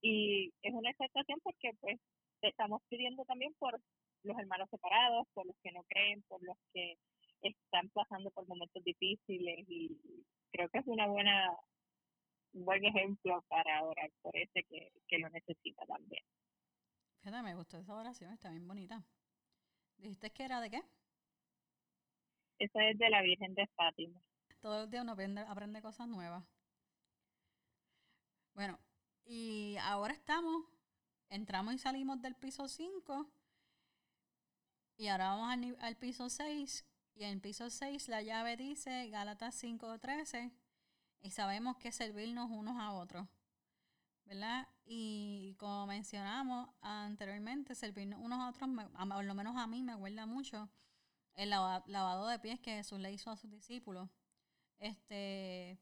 Y 0.00 0.52
es 0.62 0.74
una 0.74 0.90
exaltación 0.90 1.38
porque 1.42 1.70
pues 1.80 1.98
estamos 2.42 2.82
pidiendo 2.88 3.24
también 3.24 3.54
por 3.58 3.80
los 4.24 4.38
hermanos 4.38 4.68
separados, 4.70 5.26
por 5.34 5.46
los 5.46 5.56
que 5.62 5.72
no 5.72 5.82
creen, 5.84 6.22
por 6.28 6.42
los 6.42 6.56
que 6.72 6.96
están 7.42 7.88
pasando 7.90 8.30
por 8.30 8.46
momentos 8.46 8.82
difíciles 8.84 9.64
y 9.68 9.96
creo 10.50 10.68
que 10.68 10.78
es 10.78 10.86
una 10.86 11.06
buena 11.06 11.48
un 12.54 12.64
buen 12.66 12.84
ejemplo 12.84 13.42
para 13.48 13.82
orar 13.82 14.10
por 14.20 14.36
ese 14.36 14.62
que, 14.64 14.92
que 15.08 15.18
lo 15.18 15.28
necesita 15.30 15.86
también. 15.86 16.22
Fíjate, 17.20 17.42
me 17.42 17.54
gustó 17.54 17.78
esa 17.78 17.94
oración, 17.94 18.32
está 18.32 18.50
bien 18.50 18.66
bonita. 18.66 19.02
¿Dijiste 19.96 20.30
que 20.30 20.44
era 20.44 20.60
de 20.60 20.70
qué? 20.70 20.82
Esa 22.64 22.88
es 22.88 22.98
de 22.98 23.10
la 23.10 23.20
Virgen 23.20 23.54
de 23.54 23.66
Fátima. 23.76 24.18
Todos 24.60 24.80
los 24.82 24.90
días 24.90 25.02
uno 25.02 25.12
aprende, 25.12 25.42
aprende 25.42 25.82
cosas 25.82 26.08
nuevas. 26.08 26.44
Bueno, 28.54 28.78
y 29.26 29.76
ahora 29.82 30.14
estamos, 30.14 30.64
entramos 31.30 31.74
y 31.74 31.78
salimos 31.78 32.22
del 32.22 32.34
piso 32.36 32.68
5 32.68 33.28
y 34.96 35.08
ahora 35.08 35.34
vamos 35.34 35.76
al, 35.80 35.96
piso 35.96 36.28
6 36.30 36.84
y 37.14 37.24
en 37.24 37.30
el 37.30 37.40
piso 37.40 37.68
6 37.70 38.08
la 38.08 38.22
llave 38.22 38.56
dice 38.56 39.08
Gálatas 39.10 39.54
5.13 39.54 40.52
y 41.20 41.30
sabemos 41.30 41.76
que 41.76 41.92
servirnos 41.92 42.50
unos 42.50 42.78
a 42.80 42.92
otros, 42.92 43.28
¿verdad? 44.24 44.68
Y 44.84 45.54
como 45.58 45.86
mencionamos 45.86 46.68
anteriormente, 46.80 47.74
servirnos 47.74 48.20
unos 48.20 48.40
a 48.40 48.48
otros, 48.50 48.68
a- 48.94 49.06
por 49.06 49.24
lo 49.24 49.34
menos 49.34 49.56
a 49.56 49.66
mí 49.66 49.82
me 49.82 49.92
acuerda 49.92 50.26
mucho 50.26 50.68
el 51.34 51.50
lava- 51.50 51.82
lavado 51.86 52.26
de 52.28 52.38
pies 52.38 52.60
que 52.60 52.76
Jesús 52.76 52.98
le 53.00 53.12
hizo 53.12 53.30
a 53.30 53.36
sus 53.36 53.50
discípulos. 53.50 54.08
Este, 54.78 55.78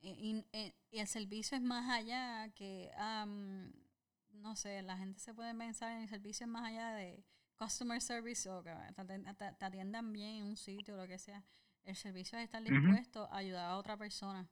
y, 0.00 0.08
y- 0.10 0.46
eh, 0.52 0.74
y 0.90 0.98
el 0.98 1.06
servicio 1.06 1.56
es 1.56 1.62
más 1.62 1.88
allá 1.90 2.48
que, 2.54 2.90
am, 2.96 3.72
no 4.32 4.56
sé, 4.56 4.82
la 4.82 4.96
gente 4.96 5.20
se 5.20 5.34
puede 5.34 5.54
pensar 5.54 5.92
en 5.92 6.02
el 6.02 6.08
servicio 6.08 6.44
es 6.44 6.50
más 6.50 6.64
allá 6.64 6.92
de 6.94 7.22
customer 7.56 8.00
service 8.00 8.48
o 8.48 8.62
que 8.62 8.72
te, 9.36 9.64
atiendan 9.64 10.12
bien 10.12 10.36
en 10.36 10.44
un 10.44 10.56
sitio 10.56 10.94
o 10.94 10.96
lo 10.96 11.06
que 11.06 11.18
sea. 11.18 11.44
El 11.84 11.94
servicio 11.96 12.38
es 12.38 12.44
estar 12.44 12.62
dispuesto 12.62 13.24
a 13.30 13.36
ayudar 13.38 13.66
a 13.70 13.76
otra 13.76 13.96
persona. 13.96 14.48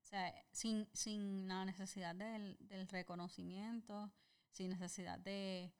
O 0.00 0.04
sea, 0.08 0.32
sin, 0.52 0.88
sin 0.94 1.48
la 1.48 1.64
necesidad 1.64 2.14
del, 2.14 2.56
del 2.60 2.88
reconocimiento, 2.88 4.10
sin 4.50 4.70
necesidad 4.70 5.18
de, 5.18 5.72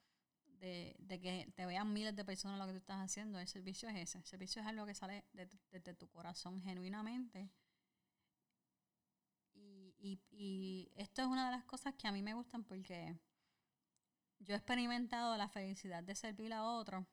de, 0.61 0.97
de 0.99 1.21
que 1.21 1.53
te 1.55 1.67
vean 1.67 1.93
miles 1.93 2.15
de 2.17 2.25
personas 2.25 2.59
lo 2.59 2.67
que 2.67 2.73
tú 2.73 2.79
estás 2.79 2.99
haciendo. 3.01 3.39
El 3.39 3.49
servicio 3.49 3.89
es 3.89 3.97
ese. 3.97 4.19
El 4.19 4.25
servicio 4.25 4.63
es 4.63 4.69
algo 4.69 4.87
que 4.87 4.95
sale 4.95 5.25
de- 5.33 5.49
desde 5.71 5.95
tu 5.95 6.09
corazón 6.09 6.61
genuinamente. 6.63 7.51
Y, 9.55 9.95
y, 9.99 10.21
y 10.31 10.93
esto 10.95 11.23
es 11.23 11.27
una 11.29 11.47
de 11.47 11.53
las 11.57 11.65
cosas 11.65 11.95
que 11.95 12.07
a 12.09 12.13
mí 12.13 12.23
me 12.23 12.35
gustan 12.35 12.63
porque 12.65 13.17
yo 14.39 14.55
he 14.55 14.57
experimentado 14.57 15.37
la 15.37 15.47
felicidad 15.51 16.03
de 16.03 16.15
servir 16.15 16.55
a 16.55 16.65
otros. 16.65 17.05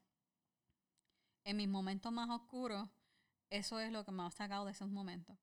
En 1.46 1.56
mis 1.56 1.70
momentos 1.70 2.12
más 2.12 2.30
oscuros, 2.30 2.90
eso 3.50 3.80
es 3.80 3.92
lo 3.94 4.06
que 4.06 4.12
me 4.12 4.24
ha 4.24 4.32
sacado 4.32 4.66
de 4.66 4.72
esos 4.74 4.90
momentos. 4.90 5.38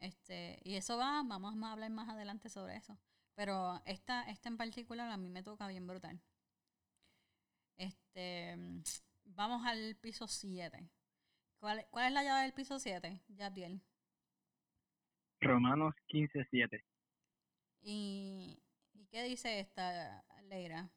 Este, 0.00 0.58
y 0.64 0.74
eso 0.76 0.96
va, 0.96 1.22
vamos 1.24 1.54
a 1.62 1.72
hablar 1.72 1.90
más 1.90 2.08
adelante 2.08 2.48
sobre 2.48 2.76
eso. 2.76 2.96
Pero 3.34 3.80
esta, 3.84 4.22
esta 4.24 4.48
en 4.48 4.56
particular 4.56 5.10
a 5.10 5.16
mí 5.16 5.28
me 5.28 5.42
toca 5.42 5.68
bien 5.68 5.86
brutal. 5.86 6.20
Este, 7.78 8.56
vamos 9.24 9.64
al 9.64 9.96
piso 9.96 10.28
7. 10.28 10.90
¿Cuál, 11.60 11.86
¿Cuál 11.90 12.06
es 12.08 12.12
la 12.12 12.24
llave 12.24 12.42
del 12.42 12.52
piso 12.52 12.78
7, 12.78 13.22
Yabdiel? 13.28 13.80
Romanos 15.40 15.94
15:7. 16.08 16.84
¿Y, 17.80 18.60
¿Y 18.94 19.06
qué 19.06 19.22
dice 19.22 19.60
esta, 19.60 20.24
Leira? 20.48 20.90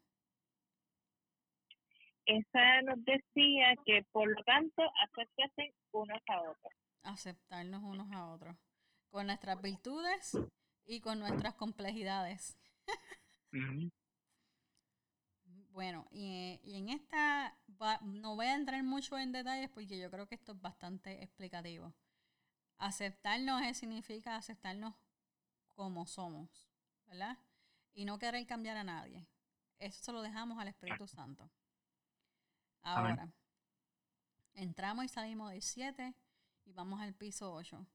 Esa 2.25 2.81
nos 2.83 3.03
decía 3.05 3.75
que 3.85 4.03
por 4.11 4.27
lo 4.29 4.43
tanto 4.43 4.83
acéptense 5.03 5.75
unos 5.91 6.21
a 6.27 6.41
otros. 6.41 6.73
Aceptarnos 7.03 7.83
unos 7.83 8.11
a 8.11 8.31
otros. 8.31 8.55
Con 9.09 9.27
nuestras 9.27 9.61
virtudes 9.61 10.37
y 10.85 11.01
con 11.01 11.19
nuestras 11.19 11.55
complejidades. 11.55 12.57
Bueno, 15.71 16.05
y, 16.11 16.59
y 16.63 16.77
en 16.77 16.89
esta 16.89 17.55
va- 17.81 17.99
no 18.03 18.35
voy 18.35 18.47
a 18.47 18.55
entrar 18.55 18.83
mucho 18.83 19.17
en 19.17 19.31
detalles 19.31 19.69
porque 19.69 19.97
yo 19.97 20.09
creo 20.11 20.27
que 20.27 20.35
esto 20.35 20.51
es 20.53 20.61
bastante 20.61 21.23
explicativo. 21.23 21.93
Aceptarnos 22.77 23.61
es- 23.63 23.77
significa 23.79 24.35
aceptarnos 24.35 24.95
como 25.75 26.05
somos, 26.07 26.49
¿verdad? 27.07 27.37
Y 27.93 28.05
no 28.05 28.19
querer 28.19 28.45
cambiar 28.47 28.77
a 28.77 28.83
nadie. 28.83 29.27
Eso 29.79 30.03
se 30.03 30.11
lo 30.13 30.21
dejamos 30.21 30.59
al 30.59 30.67
Espíritu 30.69 31.07
Santo. 31.07 31.49
Ahora, 32.83 33.29
entramos 34.53 35.05
y 35.05 35.09
salimos 35.09 35.51
del 35.51 35.61
7 35.61 36.13
y 36.65 36.73
vamos 36.73 37.01
al 37.01 37.13
piso 37.13 37.53
8. 37.53 37.85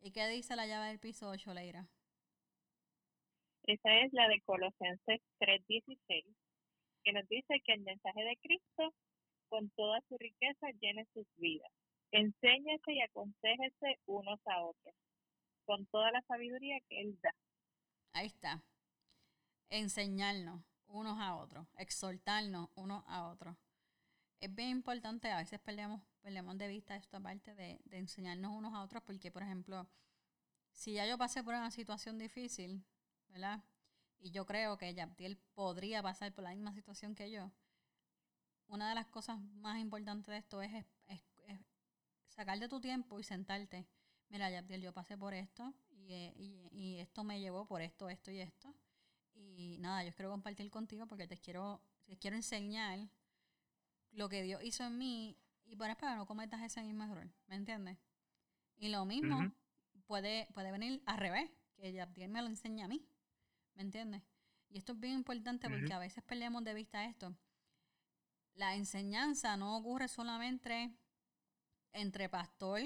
¿Y 0.00 0.10
qué 0.12 0.26
dice 0.28 0.56
la 0.56 0.66
llave 0.66 0.88
del 0.88 0.98
piso 1.00 1.28
8, 1.28 1.54
Leira? 1.54 1.88
Esa 3.64 3.92
es 4.00 4.12
la 4.14 4.28
de 4.28 4.40
Colosenses 4.42 5.20
3:16, 5.38 6.24
que 7.06 7.12
nos 7.12 7.28
dice 7.28 7.60
que 7.64 7.72
el 7.72 7.82
mensaje 7.82 8.20
de 8.24 8.36
Cristo, 8.38 8.92
con 9.48 9.70
toda 9.70 10.00
su 10.08 10.18
riqueza, 10.18 10.66
llene 10.80 11.06
sus 11.14 11.24
vidas. 11.36 11.70
Enséñese 12.10 12.92
y 12.92 13.00
aconséjese 13.00 14.00
unos 14.06 14.40
a 14.44 14.60
otros, 14.64 14.92
con 15.66 15.86
toda 15.86 16.10
la 16.10 16.20
sabiduría 16.22 16.80
que 16.88 17.02
Él 17.02 17.16
da. 17.22 17.30
Ahí 18.12 18.26
está. 18.26 18.60
Enseñarnos 19.70 20.64
unos 20.88 21.20
a 21.20 21.36
otros, 21.36 21.68
exhortarnos 21.78 22.70
unos 22.74 23.04
a 23.06 23.28
otros. 23.28 23.56
Es 24.40 24.52
bien 24.52 24.70
importante, 24.70 25.30
a 25.30 25.38
veces 25.38 25.60
perdemos, 25.60 26.02
perdemos 26.22 26.58
de 26.58 26.66
vista 26.66 26.96
esta 26.96 27.20
parte 27.20 27.54
de, 27.54 27.78
de 27.84 27.98
enseñarnos 27.98 28.50
unos 28.50 28.74
a 28.74 28.82
otros, 28.82 29.04
porque, 29.04 29.30
por 29.30 29.44
ejemplo, 29.44 29.86
si 30.72 30.94
ya 30.94 31.06
yo 31.06 31.16
pasé 31.16 31.44
por 31.44 31.54
una 31.54 31.70
situación 31.70 32.18
difícil, 32.18 32.84
¿verdad? 33.28 33.62
Y 34.18 34.30
yo 34.30 34.44
creo 34.46 34.76
que 34.76 34.92
Yaptiel 34.94 35.36
podría 35.54 36.02
pasar 36.02 36.32
por 36.34 36.44
la 36.44 36.50
misma 36.50 36.72
situación 36.74 37.14
que 37.14 37.30
yo. 37.30 37.50
Una 38.68 38.88
de 38.88 38.94
las 38.94 39.06
cosas 39.06 39.38
más 39.40 39.78
importantes 39.78 40.26
de 40.32 40.38
esto 40.38 40.60
es, 40.62 40.72
es, 40.74 40.84
es- 41.06 41.22
es 41.46 41.60
sacar 42.28 42.58
de 42.58 42.68
tu 42.68 42.80
tiempo 42.80 43.18
y 43.20 43.22
sentarte. 43.22 43.86
Mira, 44.28 44.50
Yaptiel, 44.50 44.82
yo 44.82 44.92
pasé 44.92 45.16
por 45.16 45.34
esto 45.34 45.72
y, 45.90 46.12
eh, 46.12 46.32
y- 46.36 46.68
y 46.72 46.98
esto 46.98 47.22
me 47.22 47.40
llevó 47.40 47.66
por 47.66 47.80
esto, 47.80 48.08
esto 48.08 48.30
y 48.32 48.40
esto. 48.40 48.74
Y 49.34 49.76
nada, 49.78 50.02
yo 50.02 50.12
quiero 50.14 50.30
compartir 50.30 50.70
contigo 50.70 51.06
porque 51.06 51.28
te 51.28 51.36
quiero, 51.38 51.80
te 52.06 52.16
quiero 52.16 52.36
enseñar 52.36 53.08
lo 54.12 54.28
que 54.28 54.42
Dios 54.42 54.62
hizo 54.64 54.84
en 54.84 54.98
mí 54.98 55.36
y 55.66 55.76
para, 55.76 55.94
que 55.94 56.06
no 56.06 56.26
cometas 56.26 56.62
ese 56.62 56.82
mismo 56.82 57.04
error. 57.04 57.28
¿Me 57.46 57.56
entiendes? 57.56 57.98
Y 58.78 58.88
lo 58.88 59.04
mismo, 59.04 59.52
puede, 60.06 60.48
puede 60.54 60.72
venir 60.72 61.02
al 61.06 61.18
revés, 61.18 61.50
que 61.76 61.92
Yabdiel 61.92 62.30
me 62.30 62.42
lo 62.42 62.48
enseña 62.48 62.86
a 62.86 62.88
mí, 62.88 63.06
¿me 63.76 63.82
entiendes? 63.82 64.22
Y 64.68 64.78
esto 64.78 64.92
es 64.92 65.00
bien 65.00 65.14
importante 65.14 65.70
porque 65.70 65.92
a 65.92 65.98
veces 65.98 66.24
perdemos 66.24 66.64
de 66.64 66.74
vista 66.74 67.04
esto. 67.04 67.36
La 68.54 68.74
enseñanza 68.74 69.56
no 69.56 69.76
ocurre 69.76 70.08
solamente 70.08 70.92
entre 71.92 72.28
pastor, 72.28 72.80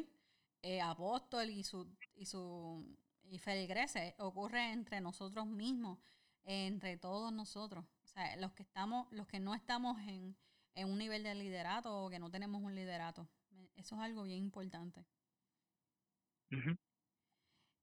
eh, 0.62 0.80
apóstol 0.80 1.48
y 1.48 1.64
su, 1.64 1.88
y 2.14 2.26
su 2.26 2.84
y 3.30 3.38
feligreses, 3.38 4.14
ocurre 4.18 4.72
entre 4.72 5.00
nosotros 5.00 5.46
mismos, 5.46 5.98
entre 6.44 6.96
todos 6.96 7.32
nosotros. 7.32 7.84
O 8.02 8.06
sea, 8.06 8.36
los 8.36 8.52
que 8.52 8.64
estamos, 8.64 9.10
los 9.12 9.26
que 9.26 9.38
no 9.38 9.54
estamos 9.54 9.98
en, 10.02 10.36
un 10.76 10.98
nivel 10.98 11.22
de 11.22 11.34
liderato 11.34 12.04
o 12.04 12.10
que 12.10 12.18
no 12.18 12.30
tenemos 12.30 12.62
un 12.62 12.74
liderato. 12.74 13.28
Eso 13.76 13.96
es 13.96 14.00
algo 14.00 14.24
bien 14.24 14.38
importante. 14.38 15.04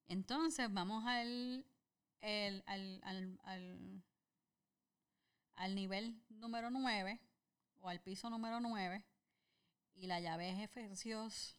Entonces, 0.07 0.67
vamos 0.71 1.03
al, 2.21 2.63
al, 2.65 3.39
al, 3.43 4.03
al, 5.55 5.75
nivel 5.75 6.21
número 6.29 6.69
9 6.69 7.19
o 7.81 7.89
al 7.89 8.01
piso 8.01 8.29
número 8.29 8.59
9 8.59 9.03
y 9.95 10.07
la 10.07 10.19
llave 10.19 10.49
es 10.49 10.59
Efesios 10.59 11.57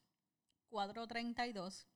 432 0.69 1.89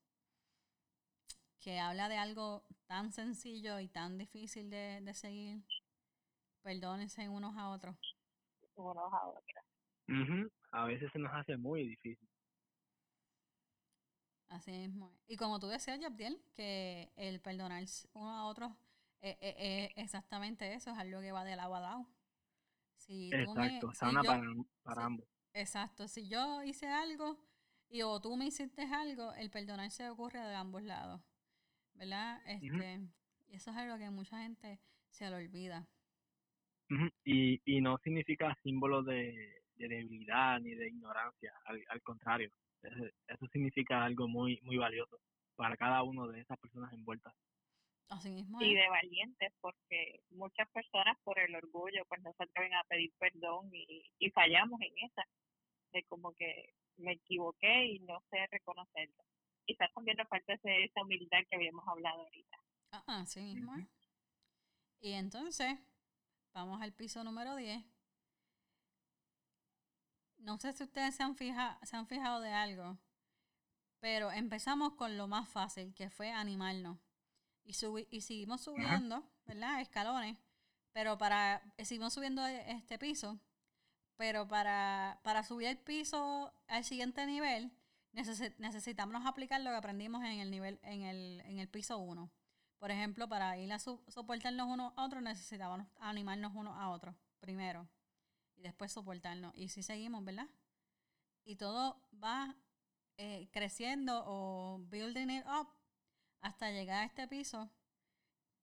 que 1.61 1.79
habla 1.79 2.09
de 2.09 2.17
algo 2.17 2.65
tan 2.87 3.13
sencillo 3.13 3.79
y 3.79 3.89
tan 3.89 4.19
difícil 4.19 4.69
de, 4.69 5.01
de 5.01 5.15
seguir. 5.15 5.63
Perdónense 6.63 7.29
unos 7.29 7.57
a 7.57 7.71
otros. 7.71 7.97
Unos 8.75 9.13
a 9.13 9.29
otros. 9.29 9.65
A 10.73 10.85
veces 10.87 11.11
se 11.13 11.19
nos 11.19 11.33
hace 11.33 11.57
muy 11.57 11.89
difícil. 11.89 12.29
Así 14.53 14.71
mismo. 14.71 15.11
Y 15.27 15.37
como 15.37 15.59
tú 15.59 15.67
decías, 15.67 15.99
Yabdiel, 15.99 16.39
que 16.55 17.11
el 17.17 17.41
perdonar 17.41 17.83
uno 18.13 18.31
a 18.31 18.45
otros 18.45 18.71
es, 19.21 19.33
eh, 19.33 19.39
eh, 19.41 19.55
eh, 19.59 19.93
exactamente 19.97 20.75
eso, 20.75 20.91
es 20.91 20.99
algo 20.99 21.21
que 21.21 21.33
va 21.33 21.45
de 21.45 21.57
lado 21.57 21.75
a 21.75 21.81
lado. 21.81 22.07
Si 22.97 23.31
exacto, 23.33 23.93
sana 23.95 24.23
para, 24.23 24.43
para 24.83 25.07
ambos. 25.07 25.27
Exacto, 25.55 26.07
si 26.07 26.29
yo 26.29 26.63
hice 26.63 26.87
algo 26.87 27.39
y 27.89 28.03
o 28.03 28.21
tú 28.21 28.37
me 28.37 28.47
hiciste 28.47 28.83
algo, 28.83 29.33
el 29.35 29.51
perdonar 29.51 29.91
se 29.91 30.09
ocurre 30.09 30.41
de 30.41 30.55
ambos 30.55 30.83
lados. 30.83 31.23
¿verdad? 31.95 32.41
Este, 32.47 33.01
Y 33.49 33.57
eso 33.57 33.71
es 33.71 33.77
algo 33.77 33.99
que 33.99 34.11
mucha 34.11 34.39
gente 34.43 34.81
se 35.11 35.29
le 35.29 35.37
olvida. 35.37 35.87
y, 37.25 37.61
y 37.65 37.81
no 37.81 37.99
significa 37.99 38.55
símbolo 38.63 39.03
de, 39.03 39.63
debilidad 39.77 40.61
ni 40.61 40.75
de 40.75 40.89
ignorancia, 40.89 41.53
al, 41.65 42.03
contrario, 42.03 42.51
eso 42.83 43.47
significa 43.49 44.05
algo 44.05 44.29
muy 44.29 44.61
muy 44.63 44.77
valioso 44.77 45.19
para 45.57 45.77
cada 45.77 46.03
uno 46.03 46.29
de 46.29 46.41
esas 46.41 46.59
personas 46.59 46.93
envueltas. 46.93 47.35
Así 48.09 48.31
mismo. 48.31 48.61
Y 48.61 48.75
de 48.75 48.89
valientes, 48.89 49.53
porque 49.61 50.21
muchas 50.31 50.69
personas 50.71 51.17
por 51.25 51.39
el 51.39 51.55
orgullo 51.55 52.05
pues 52.09 52.21
no 52.23 52.33
se 52.35 52.43
atreven 52.43 52.75
a 52.75 52.85
pedir 52.85 53.13
perdón 53.19 53.71
y, 53.73 54.05
y 54.19 54.31
fallamos 54.31 54.81
en 54.81 54.93
esa, 54.99 55.25
de 55.93 56.03
como 56.05 56.35
que 56.35 56.75
me 56.99 57.13
equivoqué 57.13 57.87
y 57.87 58.01
no 58.01 58.23
sé 58.31 58.47
reconocerlo 58.51 59.25
quizás 59.67 59.93
también 59.95 60.17
nos 60.17 60.29
falta 60.29 60.53
esa 60.55 61.03
humildad 61.03 61.39
que 61.49 61.57
habíamos 61.57 61.87
hablado 61.87 62.23
ahorita. 62.23 62.57
Ah, 62.93 63.25
sí 63.27 63.41
mismo. 63.41 63.75
Y 65.01 65.13
entonces, 65.13 65.79
vamos 66.53 66.81
al 66.81 66.93
piso 66.93 67.25
número 67.25 67.57
10. 67.57 67.83
No 70.43 70.59
sé 70.59 70.73
si 70.73 70.83
ustedes 70.83 71.15
se 71.15 71.23
han, 71.23 71.37
fija, 71.37 71.79
se 71.85 71.97
han 71.97 72.07
fijado 72.07 72.41
de 72.41 72.53
algo, 72.53 72.99
pero 74.01 74.33
empezamos 74.33 74.95
con 74.95 75.17
lo 75.17 75.29
más 75.29 75.49
fácil, 75.49 75.95
que 75.95 76.11
fue 76.11 76.33
animarnos. 76.33 76.99
Y, 77.65 77.77
y 78.11 78.21
seguimos 78.23 78.63
subiendo, 78.63 79.23
¿verdad? 79.47 79.81
Escalones. 79.81 80.37
Pero 80.93 81.17
para, 81.17 81.63
seguimos 81.79 82.13
subiendo 82.13 82.45
este 82.45 82.99
piso, 82.99 83.39
pero 84.17 84.49
para, 84.49 85.21
para 85.23 85.45
subir 85.45 85.69
el 85.69 85.79
piso 85.79 86.53
al 86.67 86.85
siguiente 86.85 87.25
nivel, 87.25 87.71
necesitamos 88.11 89.25
aplicar 89.25 89.61
lo 89.61 89.71
que 89.71 89.77
aprendimos 89.77 90.25
en 90.25 90.41
el 90.41 90.51
nivel, 90.51 90.81
en 90.83 91.03
el, 91.03 91.41
en 91.47 91.61
el 91.61 91.69
piso 91.69 91.99
1. 91.99 92.31
Por 92.81 92.91
ejemplo, 92.91 93.29
para 93.29 93.57
ir 93.59 93.73
a 93.73 93.79
soportarnos 93.79 94.67
uno 94.67 94.93
a 94.97 95.05
otro, 95.05 95.21
necesitábamos 95.21 95.87
animarnos 96.01 96.53
uno 96.57 96.75
a 96.75 96.91
otro 96.91 97.15
primero 97.39 97.89
y 98.63 98.69
después 98.69 98.93
soportarnos. 98.93 99.53
Y 99.57 99.69
si 99.69 99.83
seguimos, 99.83 100.25
¿verdad? 100.25 100.49
Y 101.45 101.57
todo 101.57 102.01
va 102.23 102.55
eh, 103.17 103.49
creciendo 103.53 104.23
o 104.25 104.79
building 104.89 105.31
it 105.31 105.45
up 105.47 105.69
hasta 106.41 106.71
llegar 106.71 107.03
a 107.03 107.07
este 107.07 107.27
piso 107.27 107.69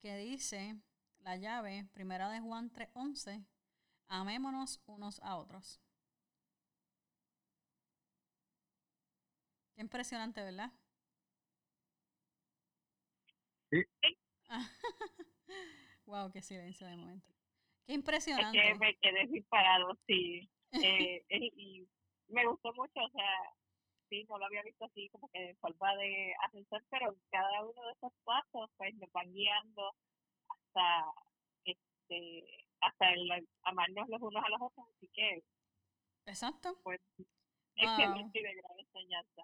que 0.02 0.16
dice 0.16 0.78
la 1.20 1.36
llave, 1.36 1.86
primera 1.94 2.30
de 2.30 2.40
Juan 2.40 2.72
3.11, 2.72 3.46
amémonos 4.08 4.82
unos 4.86 5.20
a 5.20 5.36
otros. 5.36 5.82
impresionante, 9.78 10.44
¿verdad? 10.44 10.72
Sí. 13.72 13.86
wow, 16.06 16.30
qué 16.32 16.42
silencio 16.42 16.86
de 16.86 16.98
momento. 16.98 17.39
Qué 17.90 17.96
impresionante. 17.96 18.60
Es 18.60 18.74
que 18.74 18.80
me 18.86 18.96
quedé 18.98 19.26
disparado, 19.26 19.98
sí. 20.06 20.48
Eh, 20.74 21.26
y 21.28 21.88
me 22.28 22.46
gustó 22.46 22.72
mucho, 22.74 23.00
o 23.00 23.10
sea, 23.10 23.52
sí, 24.10 24.24
no 24.30 24.38
lo 24.38 24.46
había 24.46 24.62
visto 24.62 24.86
así 24.86 25.10
como 25.10 25.28
que 25.30 25.50
en 25.50 25.58
forma 25.58 25.96
de 25.96 26.36
ascensor, 26.46 26.86
pero 26.92 27.16
cada 27.32 27.64
uno 27.64 27.82
de 27.88 27.94
esos 27.94 28.14
pasos 28.24 28.70
pues 28.78 28.94
me 28.94 29.08
van 29.12 29.34
guiando 29.34 29.96
hasta 30.50 31.06
este 31.66 32.46
hasta 32.82 33.12
el 33.12 33.48
amarnos 33.64 34.08
los 34.08 34.22
unos 34.22 34.46
a 34.46 34.50
los 34.50 34.62
otros, 34.62 34.86
así 34.96 35.10
que 35.12 35.44
Exacto. 36.28 36.80
Pues 36.84 37.02
es 37.18 37.90
que 38.34 38.42
de 38.44 38.54
gran 38.54 38.80
enseñanza. 38.80 39.42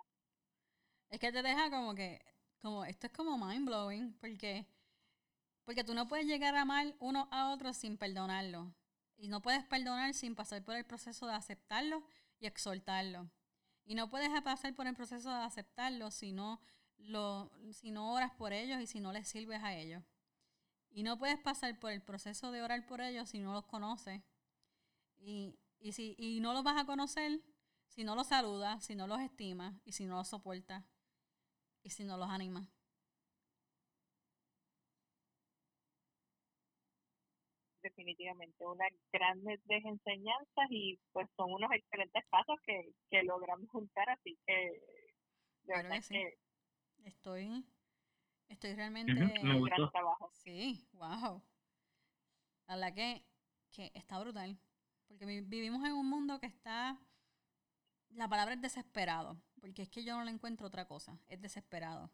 Es 1.09 1.19
que 1.19 1.31
te 1.31 1.41
deja 1.41 1.71
como 1.71 1.95
que, 1.95 2.21
como, 2.61 2.85
esto 2.85 3.07
es 3.07 3.13
como 3.13 3.43
mind 3.43 3.65
blowing, 3.65 4.13
porque, 4.19 4.67
porque 5.65 5.83
tú 5.83 5.93
no 5.93 6.07
puedes 6.07 6.27
llegar 6.27 6.55
a 6.55 6.61
amar 6.61 6.95
uno 6.99 7.27
a 7.31 7.49
otro 7.49 7.73
sin 7.73 7.97
perdonarlo. 7.97 8.73
Y 9.17 9.27
no 9.27 9.41
puedes 9.41 9.63
perdonar 9.65 10.13
sin 10.13 10.35
pasar 10.35 10.63
por 10.63 10.75
el 10.75 10.85
proceso 10.85 11.25
de 11.25 11.33
aceptarlo 11.33 12.03
y 12.39 12.45
exhortarlo. 12.45 13.29
Y 13.83 13.95
no 13.95 14.09
puedes 14.09 14.29
pasar 14.41 14.73
por 14.75 14.87
el 14.87 14.95
proceso 14.95 15.29
de 15.29 15.43
aceptarlo 15.43 16.11
si 16.11 16.31
no, 16.31 16.61
lo, 16.97 17.51
si 17.71 17.91
no 17.91 18.13
oras 18.13 18.31
por 18.31 18.53
ellos 18.53 18.79
y 18.81 18.87
si 18.87 18.99
no 18.99 19.11
les 19.11 19.27
sirves 19.27 19.63
a 19.63 19.75
ellos. 19.75 20.03
Y 20.91 21.03
no 21.03 21.17
puedes 21.17 21.39
pasar 21.39 21.77
por 21.79 21.91
el 21.91 22.01
proceso 22.01 22.51
de 22.51 22.61
orar 22.61 22.85
por 22.85 23.01
ellos 23.01 23.29
si 23.29 23.39
no 23.39 23.53
los 23.53 23.65
conoces. 23.65 24.21
Y, 25.17 25.57
y, 25.79 25.93
si, 25.93 26.15
y 26.17 26.39
no 26.39 26.53
los 26.53 26.63
vas 26.63 26.81
a 26.81 26.85
conocer 26.85 27.41
si 27.87 28.03
no 28.03 28.15
los 28.15 28.27
saludas, 28.27 28.83
si 28.83 28.93
no 28.95 29.07
los 29.07 29.21
estimas 29.21 29.73
y 29.85 29.93
si 29.93 30.05
no 30.05 30.15
los 30.15 30.27
soportas 30.27 30.83
y 31.81 31.89
si 31.91 32.03
no 32.03 32.17
los 32.17 32.29
anima. 32.29 32.67
Definitivamente, 37.85 38.65
unas 38.65 38.91
grandes 39.13 39.59
enseñanzas 39.67 40.65
y 40.71 40.99
pues 41.11 41.29
son 41.37 41.53
unos 41.53 41.71
excelentes 41.71 42.23
pasos 42.31 42.59
que, 42.65 42.93
que 43.11 43.21
logramos 43.21 43.69
juntar, 43.69 44.09
así 44.09 44.35
que 44.47 44.81
de 45.65 45.75
verdad 45.75 46.03
que, 46.09 46.33
estoy 47.03 47.63
estoy 48.49 48.73
realmente 48.73 49.13
un 49.13 49.61
gran 49.61 49.91
trabajo. 49.91 50.31
Sí, 50.33 50.87
wow. 50.93 51.43
A 52.65 52.75
la 52.75 52.91
que, 52.91 53.23
que 53.71 53.91
está 53.93 54.19
brutal. 54.19 54.57
Porque 55.07 55.25
vivimos 55.25 55.85
en 55.85 55.93
un 55.93 56.09
mundo 56.09 56.39
que 56.39 56.47
está 56.47 56.99
la 58.15 58.27
palabra 58.27 58.55
es 58.55 58.61
desesperado, 58.61 59.37
porque 59.59 59.81
es 59.81 59.89
que 59.89 60.03
yo 60.03 60.15
no 60.15 60.23
le 60.23 60.31
encuentro 60.31 60.67
otra 60.67 60.87
cosa, 60.87 61.19
es 61.27 61.41
desesperado. 61.41 62.09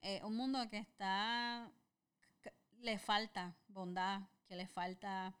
Eh, 0.00 0.20
un 0.24 0.36
mundo 0.36 0.58
que 0.70 0.78
está, 0.78 1.70
le 2.80 2.98
falta 2.98 3.54
bondad, 3.68 4.22
que 4.50 4.56
le 4.56 4.66
falta 4.66 5.32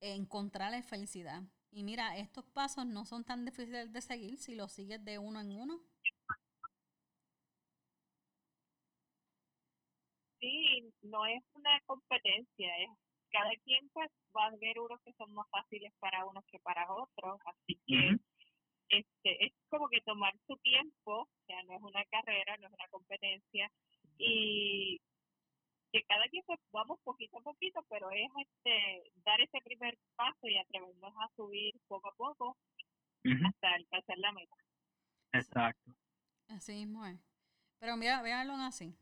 encontrar 0.00 0.72
la 0.72 0.82
felicidad. 0.82 1.42
Y 1.70 1.84
mira, 1.84 2.18
estos 2.18 2.44
pasos 2.44 2.84
no 2.84 3.06
son 3.06 3.24
tan 3.24 3.46
difíciles 3.46 3.90
de 3.90 4.02
seguir 4.02 4.36
si 4.36 4.54
los 4.54 4.72
sigues 4.72 5.02
de 5.02 5.18
uno 5.18 5.40
en 5.40 5.56
uno. 5.56 5.80
Sí, 10.38 10.92
no 11.00 11.24
es 11.24 11.42
una 11.54 11.80
competencia, 11.86 12.76
es 12.78 12.90
cada 13.30 13.50
quien 13.64 13.88
pues 13.94 14.10
va 14.36 14.48
a 14.48 14.56
ver 14.60 14.78
unos 14.80 15.00
que 15.00 15.14
son 15.14 15.32
más 15.32 15.48
fáciles 15.48 15.90
para 15.98 16.26
unos 16.26 16.44
que 16.50 16.58
para 16.58 16.92
otros, 16.92 17.40
así 17.46 17.80
que 17.86 18.16
este, 18.90 19.46
es 19.46 19.52
como 19.70 19.88
que 19.88 20.02
tomar 20.02 20.34
su 20.46 20.56
tiempo, 20.58 21.22
o 21.22 21.44
sea, 21.46 21.62
no 21.62 21.76
es 21.76 21.82
una 21.82 22.04
carrera, 22.06 22.58
no 22.58 22.66
es 22.66 22.72
una 22.74 22.88
competencia, 22.90 23.70
y 24.18 25.00
que 25.92 26.02
cada 26.04 26.24
quien 26.28 26.42
vamos 26.72 26.98
poquito 27.04 27.38
a 27.38 27.42
poquito, 27.42 27.84
pero 27.88 28.10
es 28.10 28.30
este 28.36 29.12
dar 29.24 29.40
ese 29.40 29.60
primer 29.62 29.98
paso 30.16 30.48
y 30.48 30.56
atrevernos 30.56 31.12
a 31.18 31.28
subir 31.36 31.78
poco 31.86 32.08
a 32.08 32.14
poco 32.14 32.56
hasta 33.46 33.74
alcanzar 33.74 34.18
la 34.18 34.32
meta. 34.32 34.56
Exacto. 35.32 35.94
Así 36.48 36.72
mismo 36.72 37.04
es. 37.06 37.20
Pero 37.78 37.96
mira, 37.96 38.22
véanlo 38.22 38.54
así. 38.54 38.96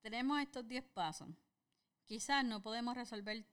Tenemos 0.00 0.40
estos 0.40 0.66
10 0.66 0.84
pasos. 0.84 1.28
Quizás 2.06 2.44
no 2.44 2.62
podemos 2.62 2.96
resolver 2.96 3.44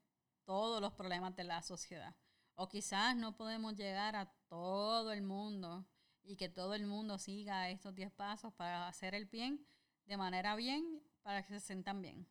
todos 0.46 0.80
los 0.80 0.94
problemas 0.94 1.36
de 1.36 1.44
la 1.44 1.62
sociedad. 1.62 2.16
O 2.56 2.70
quizás 2.70 3.16
no 3.16 3.36
podemos 3.36 3.76
llegar 3.76 4.16
a 4.16 4.32
todo 4.48 5.12
el 5.12 5.22
mundo 5.22 5.86
y 6.24 6.38
que 6.38 6.50
todo 6.50 6.74
el 6.76 6.86
mundo 6.86 7.18
siga 7.18 7.70
estos 7.70 7.96
10 7.96 8.12
pasos 8.12 8.54
para 8.54 8.88
hacer 8.88 9.16
el 9.16 9.26
bien 9.26 9.68
de 10.08 10.18
manera 10.18 10.56
bien, 10.56 11.02
para 11.28 11.44
que 11.44 11.56
se 11.56 11.60
sientan 11.60 12.02
bien. 12.02 12.26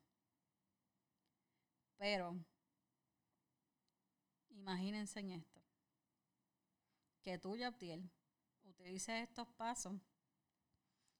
Pero, 1.98 2.35
imagínense 4.48 5.20
en 5.20 5.32
esto. 5.32 5.61
Que 7.20 7.37
tú, 7.38 7.59
Yaptiel, 7.59 8.09
utilices 8.64 9.28
estos 9.28 9.48
pasos 9.48 9.92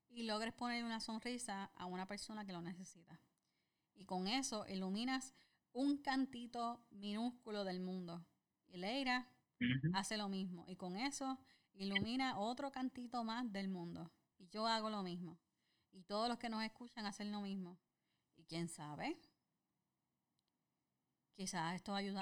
y 0.09 0.23
logres 0.23 0.55
poner 0.55 0.85
una 0.85 1.01
sonrisa 1.01 1.71
a 1.75 1.85
una 1.85 2.07
persona 2.07 2.47
que 2.47 2.55
lo 2.55 2.63
necesita. 2.63 3.21
Y 3.93 4.07
con 4.07 4.27
eso 4.27 4.67
iluminas 4.69 5.35
un 5.75 5.99
cantito 5.99 6.83
minúsculo 6.93 7.63
del 7.63 7.81
mundo. 7.81 8.25
Y 8.69 8.79
Leira 8.79 9.29
hace 9.93 10.17
lo 10.17 10.31
mismo. 10.31 10.65
Y 10.67 10.77
con 10.77 10.97
eso 10.97 11.39
ilumina 11.75 12.39
otro 12.39 12.73
cantito 12.73 13.23
más 13.23 13.53
del 13.53 13.69
mundo. 13.69 14.11
Y 14.39 14.49
yo 14.49 14.67
hago 14.67 14.89
lo 14.89 15.03
mismo. 15.03 15.39
Y 15.97 16.03
todos 16.03 16.29
los 16.29 16.37
que 16.37 16.51
nos 16.51 16.63
escuchan 16.63 17.07
hacen 17.07 17.33
lo 17.33 17.41
mismo. 17.41 17.79
Y 18.37 18.45
quién 18.45 18.69
sabe, 18.69 19.17
quizás 21.35 21.75
esto 21.75 21.95
ayuda, 21.95 22.21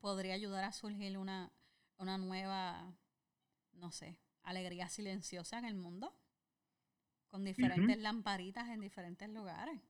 podría 0.00 0.34
ayudar 0.34 0.64
a 0.64 0.72
surgir 0.72 1.16
una, 1.16 1.52
una 1.98 2.18
nueva, 2.18 2.92
no 3.74 3.92
sé, 3.92 4.18
alegría 4.42 4.88
silenciosa 4.88 5.56
en 5.60 5.66
el 5.66 5.76
mundo. 5.76 6.12
Con 7.28 7.44
diferentes 7.44 7.96
lamparitas 7.98 8.68
en 8.68 8.80
diferentes 8.80 9.28
lugares. 9.28 9.80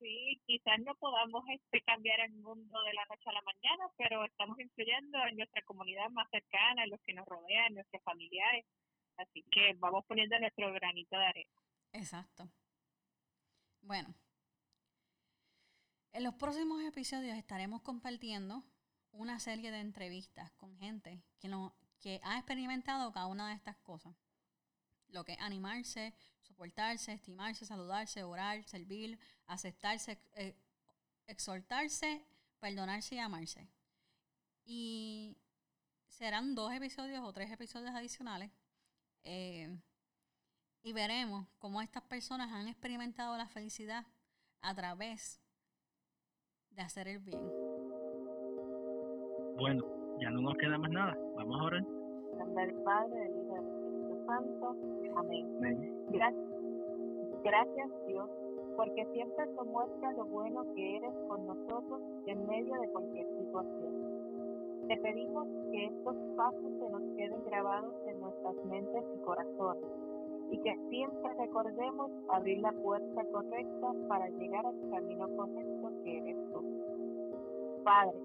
Sí, 0.00 0.40
quizás 0.46 0.78
no 0.80 0.94
podamos 0.94 1.44
este, 1.50 1.82
cambiar 1.82 2.18
el 2.20 2.32
mundo 2.32 2.82
de 2.82 2.94
la 2.94 3.04
noche 3.04 3.28
a 3.28 3.32
la 3.32 3.42
mañana, 3.42 3.90
pero 3.98 4.24
estamos 4.24 4.58
influyendo 4.58 5.18
en 5.26 5.36
nuestra 5.36 5.62
comunidad 5.62 6.08
más 6.10 6.28
cercana, 6.30 6.84
en 6.84 6.90
los 6.90 7.00
que 7.02 7.12
nos 7.12 7.26
rodean, 7.26 7.66
en 7.68 7.74
nuestros 7.74 8.02
familiares. 8.02 8.64
Así 9.16 9.42
que 9.50 9.74
vamos 9.78 10.04
poniendo 10.06 10.38
nuestro 10.38 10.72
granito 10.72 11.16
de 11.16 11.26
arena. 11.26 11.60
Exacto. 11.92 12.48
Bueno, 13.82 14.14
en 16.12 16.24
los 16.24 16.34
próximos 16.34 16.82
episodios 16.82 17.36
estaremos 17.36 17.82
compartiendo 17.82 18.64
una 19.12 19.38
serie 19.38 19.70
de 19.70 19.80
entrevistas 19.80 20.50
con 20.52 20.76
gente 20.78 21.22
que, 21.38 21.48
no, 21.48 21.74
que 22.00 22.20
ha 22.22 22.36
experimentado 22.36 23.12
cada 23.12 23.26
una 23.26 23.48
de 23.48 23.54
estas 23.54 23.76
cosas. 23.78 24.14
Lo 25.08 25.24
que 25.24 25.32
es 25.32 25.40
animarse, 25.40 26.14
soportarse, 26.42 27.12
estimarse, 27.12 27.64
saludarse, 27.64 28.22
orar, 28.24 28.64
servir, 28.64 29.18
aceptarse, 29.46 30.18
eh, 30.34 30.54
exhortarse, 31.26 32.24
perdonarse 32.60 33.14
y 33.14 33.18
amarse. 33.18 33.68
Y 34.64 35.36
serán 36.08 36.54
dos 36.54 36.72
episodios 36.72 37.22
o 37.22 37.32
tres 37.32 37.50
episodios 37.50 37.94
adicionales. 37.94 38.50
Eh, 39.28 39.68
y 40.84 40.92
veremos 40.92 41.48
cómo 41.58 41.82
estas 41.82 42.04
personas 42.04 42.52
han 42.52 42.68
experimentado 42.68 43.36
la 43.36 43.48
felicidad 43.48 44.04
a 44.62 44.72
través 44.72 45.42
de 46.70 46.82
hacer 46.82 47.08
el 47.08 47.18
bien. 47.18 47.40
Bueno, 49.58 49.84
ya 50.20 50.30
no 50.30 50.42
nos 50.42 50.54
queda 50.54 50.78
más 50.78 50.90
nada. 50.90 51.18
Vamos 51.34 51.60
a 51.60 51.64
orar. 51.64 51.80
En 51.80 52.38
nombre 52.38 52.66
del 52.66 52.82
Padre, 52.84 53.18
del 53.18 53.36
Hijo 53.36 53.56
y 53.56 53.64
del 53.64 53.66
Espíritu 53.66 54.26
Santo. 54.26 54.76
Amén. 55.16 56.06
Gracias, 56.10 56.44
gracias 57.42 57.90
Dios, 58.06 58.30
porque 58.76 59.06
siempre 59.12 59.46
nos 59.54 59.66
muestra 59.66 60.12
lo 60.12 60.24
bueno 60.26 60.72
que 60.74 60.98
eres 60.98 61.14
con 61.26 61.46
nosotros 61.46 62.00
en 62.26 62.46
medio 62.46 62.80
de 62.80 62.88
cualquier 62.90 63.26
situación. 63.38 64.05
Te 64.88 64.96
pedimos 64.98 65.48
que 65.72 65.86
estos 65.86 66.16
pasos 66.36 66.72
se 66.78 66.90
nos 66.90 67.02
queden 67.16 67.44
grabados 67.44 67.92
en 68.06 68.20
nuestras 68.20 68.54
mentes 68.66 69.02
y 69.16 69.18
corazones 69.24 69.84
y 70.52 70.58
que 70.58 70.78
siempre 70.88 71.34
recordemos 71.34 72.12
abrir 72.28 72.60
la 72.60 72.70
puerta 72.70 73.24
correcta 73.32 73.94
para 74.08 74.28
llegar 74.28 74.64
al 74.64 74.90
camino 74.90 75.28
correcto 75.36 75.90
que 76.04 76.18
eres 76.18 76.36
tú. 76.52 76.62
Padre, 77.82 78.16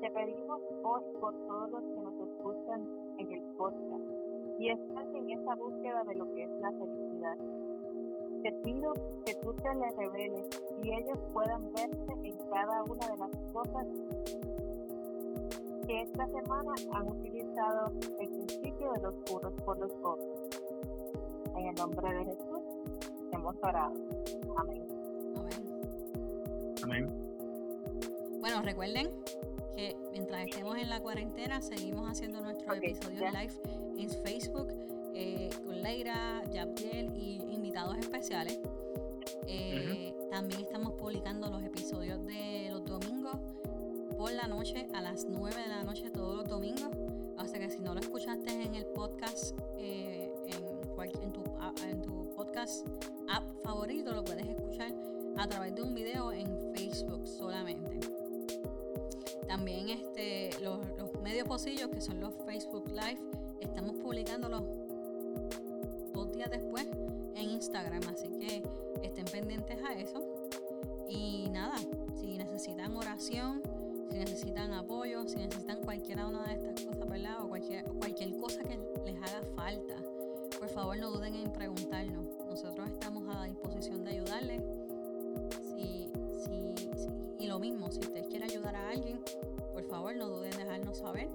te 0.00 0.10
pedimos 0.10 0.60
hoy 0.82 1.02
por 1.20 1.34
todos 1.46 1.70
los 1.70 1.82
que 1.82 2.00
nos 2.00 2.14
escuchan 2.28 2.88
en 3.18 3.32
el 3.32 3.42
podcast 3.56 4.02
y 4.58 4.70
están 4.70 5.14
en 5.14 5.30
esa 5.30 5.54
búsqueda 5.54 6.02
de 6.02 6.14
lo 6.16 6.34
que 6.34 6.42
es 6.42 6.50
la 6.60 6.72
felicidad. 6.72 7.38
Te 8.42 8.52
pido 8.64 8.92
que 9.24 9.34
tú 9.34 9.54
te 9.54 9.72
les 9.72 9.96
reveles 9.96 10.48
y 10.82 10.92
ellos 10.92 11.18
puedan 11.32 11.72
verse 11.72 12.12
en 12.24 12.38
cada 12.50 12.82
una 12.82 13.06
de 13.06 13.16
las 13.18 13.36
cosas 13.52 13.86
que 15.88 16.02
esta 16.02 16.26
semana 16.26 16.74
han 16.92 17.08
utilizado 17.08 17.90
el 18.20 18.28
principio 18.28 18.92
de 18.92 19.00
los 19.00 19.14
puros 19.24 19.54
por 19.64 19.78
los 19.78 19.90
otros. 20.02 20.50
En 21.56 21.66
el 21.66 21.74
nombre 21.76 22.14
de 22.14 22.24
Jesús 22.26 22.60
hemos 23.32 23.56
orado. 23.62 23.94
Amén. 24.58 24.86
Amén. 26.82 27.08
Bueno, 28.38 28.60
recuerden 28.62 29.10
que 29.76 29.96
mientras 30.12 30.46
estemos 30.46 30.76
en 30.76 30.90
la 30.90 31.00
cuarentena 31.00 31.62
seguimos 31.62 32.06
haciendo 32.10 32.42
nuestros 32.42 32.76
episodios 32.76 33.32
live 33.32 33.54
en 33.96 34.10
Facebook 34.10 34.68
eh, 35.14 35.48
con 35.64 35.82
Leira, 35.82 36.44
Yabdiel 36.52 37.16
y 37.16 37.40
invitados 37.50 37.96
especiales. 37.96 38.60
Eh, 39.46 40.14
también 40.30 40.60
estamos 40.60 40.92
publicando 40.92 41.48
los 41.48 41.62
episodios 41.64 42.24
de 42.26 42.68
los 42.70 42.84
domingos 42.84 43.38
la 44.34 44.46
noche 44.46 44.88
a 44.94 45.00
las 45.00 45.26
9 45.28 45.62
de 45.62 45.68
la 45.68 45.82
noche 45.82 46.10
todos 46.10 46.36
los 46.36 46.48
domingos. 46.48 46.90
O 47.38 47.46
sea 47.46 47.58
que 47.58 47.70
si 47.70 47.80
no 47.80 47.94
lo 47.94 48.00
escuchaste 48.00 48.50
en 48.50 48.74
el 48.74 48.86
podcast 48.86 49.58
eh, 49.78 50.32
en 51.22 51.32
tu, 51.32 51.44
en 51.88 52.02
tu 52.02 52.30
podcast 52.34 52.86
app 53.28 53.44
favorito, 53.62 54.12
lo 54.12 54.24
puedes 54.24 54.46
escuchar 54.46 54.92
a 55.36 55.46
través 55.46 55.74
de 55.74 55.82
un 55.82 55.94
video 55.94 56.32
en 56.32 56.74
Facebook 56.74 57.26
solamente. 57.26 58.00
También 59.46 59.88
este, 59.88 60.50
los, 60.60 60.80
medios 61.22 61.46
posillos, 61.46 61.88
que 61.90 62.00
son 62.00 62.20
los 62.20 62.34
Facebook 62.44 62.90
Live, 62.90 63.20
estamos 63.60 63.96
publicándolos 63.96 64.62
dos 66.12 66.32
días 66.32 66.50
después 66.50 66.86
en 67.34 67.50
Instagram, 67.50 68.02
así 68.08 68.28
que 68.38 68.62
estén 69.02 69.24
pendientes 69.26 69.78
a 69.84 69.94
eso. 69.94 70.22
Y 71.08 71.48
nada, 71.50 71.76
si 72.14 72.36
necesitan 72.36 72.96
oración, 72.96 73.62
si 74.18 74.24
necesitan 74.24 74.72
apoyo, 74.72 75.28
si 75.28 75.36
necesitan 75.36 75.80
cualquiera 75.82 76.26
una 76.26 76.42
de 76.44 76.54
estas 76.54 76.84
cosas, 76.84 77.08
¿verdad? 77.08 77.44
O 77.44 77.48
cualquier, 77.48 77.84
cualquier 77.84 78.36
cosa 78.36 78.62
que 78.62 78.78
les 79.04 79.16
haga 79.16 79.42
falta 79.54 79.94
por 80.58 80.68
favor 80.68 80.98
no 80.98 81.10
duden 81.12 81.36
en 81.36 81.52
preguntarnos. 81.52 82.26
Nosotros 82.48 82.90
estamos 82.90 83.22
a 83.32 83.44
disposición 83.44 84.02
de 84.02 84.10
ayudarles. 84.10 84.62
Si, 85.62 86.10
y 87.38 87.46
lo 87.46 87.60
mismo, 87.60 87.92
si 87.92 88.00
ustedes 88.00 88.26
quieren 88.26 88.50
ayudar 88.50 88.74
a 88.74 88.90
alguien, 88.90 89.20
por 89.72 89.84
favor 89.84 90.16
no 90.16 90.28
duden 90.28 90.52
en 90.54 90.58
dejarnos 90.58 90.98
saber. 90.98 91.28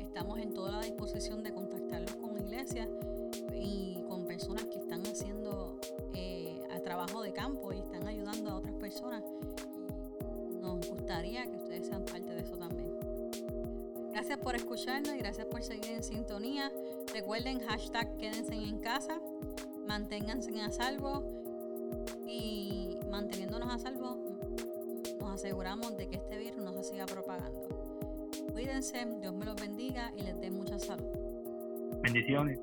Estamos 0.00 0.40
en 0.40 0.52
toda 0.54 0.72
la 0.72 0.80
disposición 0.80 1.44
de 1.44 1.52
contactarlos 1.52 2.16
con 2.16 2.36
iglesias 2.36 2.88
y 3.54 4.02
con 4.08 4.26
personas 4.26 4.64
que 4.64 4.78
están 4.78 5.06
haciendo 5.06 5.78
eh, 6.14 6.60
trabajo 6.82 7.22
de 7.22 7.32
campo 7.32 7.72
y 7.72 7.78
están 7.78 8.06
ayudando 8.08 8.50
a 8.50 8.56
otras 8.56 8.74
personas. 8.74 9.22
Gustaría 10.84 11.44
que 11.44 11.56
ustedes 11.56 11.86
sean 11.86 12.04
parte 12.04 12.30
de 12.34 12.40
eso 12.40 12.56
también. 12.56 12.94
Gracias 14.12 14.38
por 14.38 14.54
escucharnos 14.54 15.14
y 15.14 15.18
gracias 15.18 15.46
por 15.46 15.62
seguir 15.62 15.90
en 15.90 16.02
sintonía. 16.02 16.70
Recuerden 17.12 17.60
hashtag 17.60 18.16
quédense 18.16 18.54
en 18.54 18.78
casa, 18.78 19.20
manténganse 19.86 20.60
a 20.60 20.70
salvo 20.70 21.24
y 22.26 22.96
manteniéndonos 23.10 23.72
a 23.72 23.78
salvo 23.78 24.18
nos 25.20 25.34
aseguramos 25.34 25.96
de 25.96 26.08
que 26.08 26.16
este 26.16 26.38
virus 26.38 26.58
no 26.58 26.72
se 26.72 26.84
siga 26.84 27.06
propagando. 27.06 27.68
Cuídense, 28.52 29.04
Dios 29.20 29.34
me 29.34 29.44
los 29.44 29.56
bendiga 29.56 30.12
y 30.16 30.22
les 30.22 30.40
dé 30.40 30.50
mucha 30.50 30.78
salud. 30.78 31.06
Bendiciones. 32.02 32.60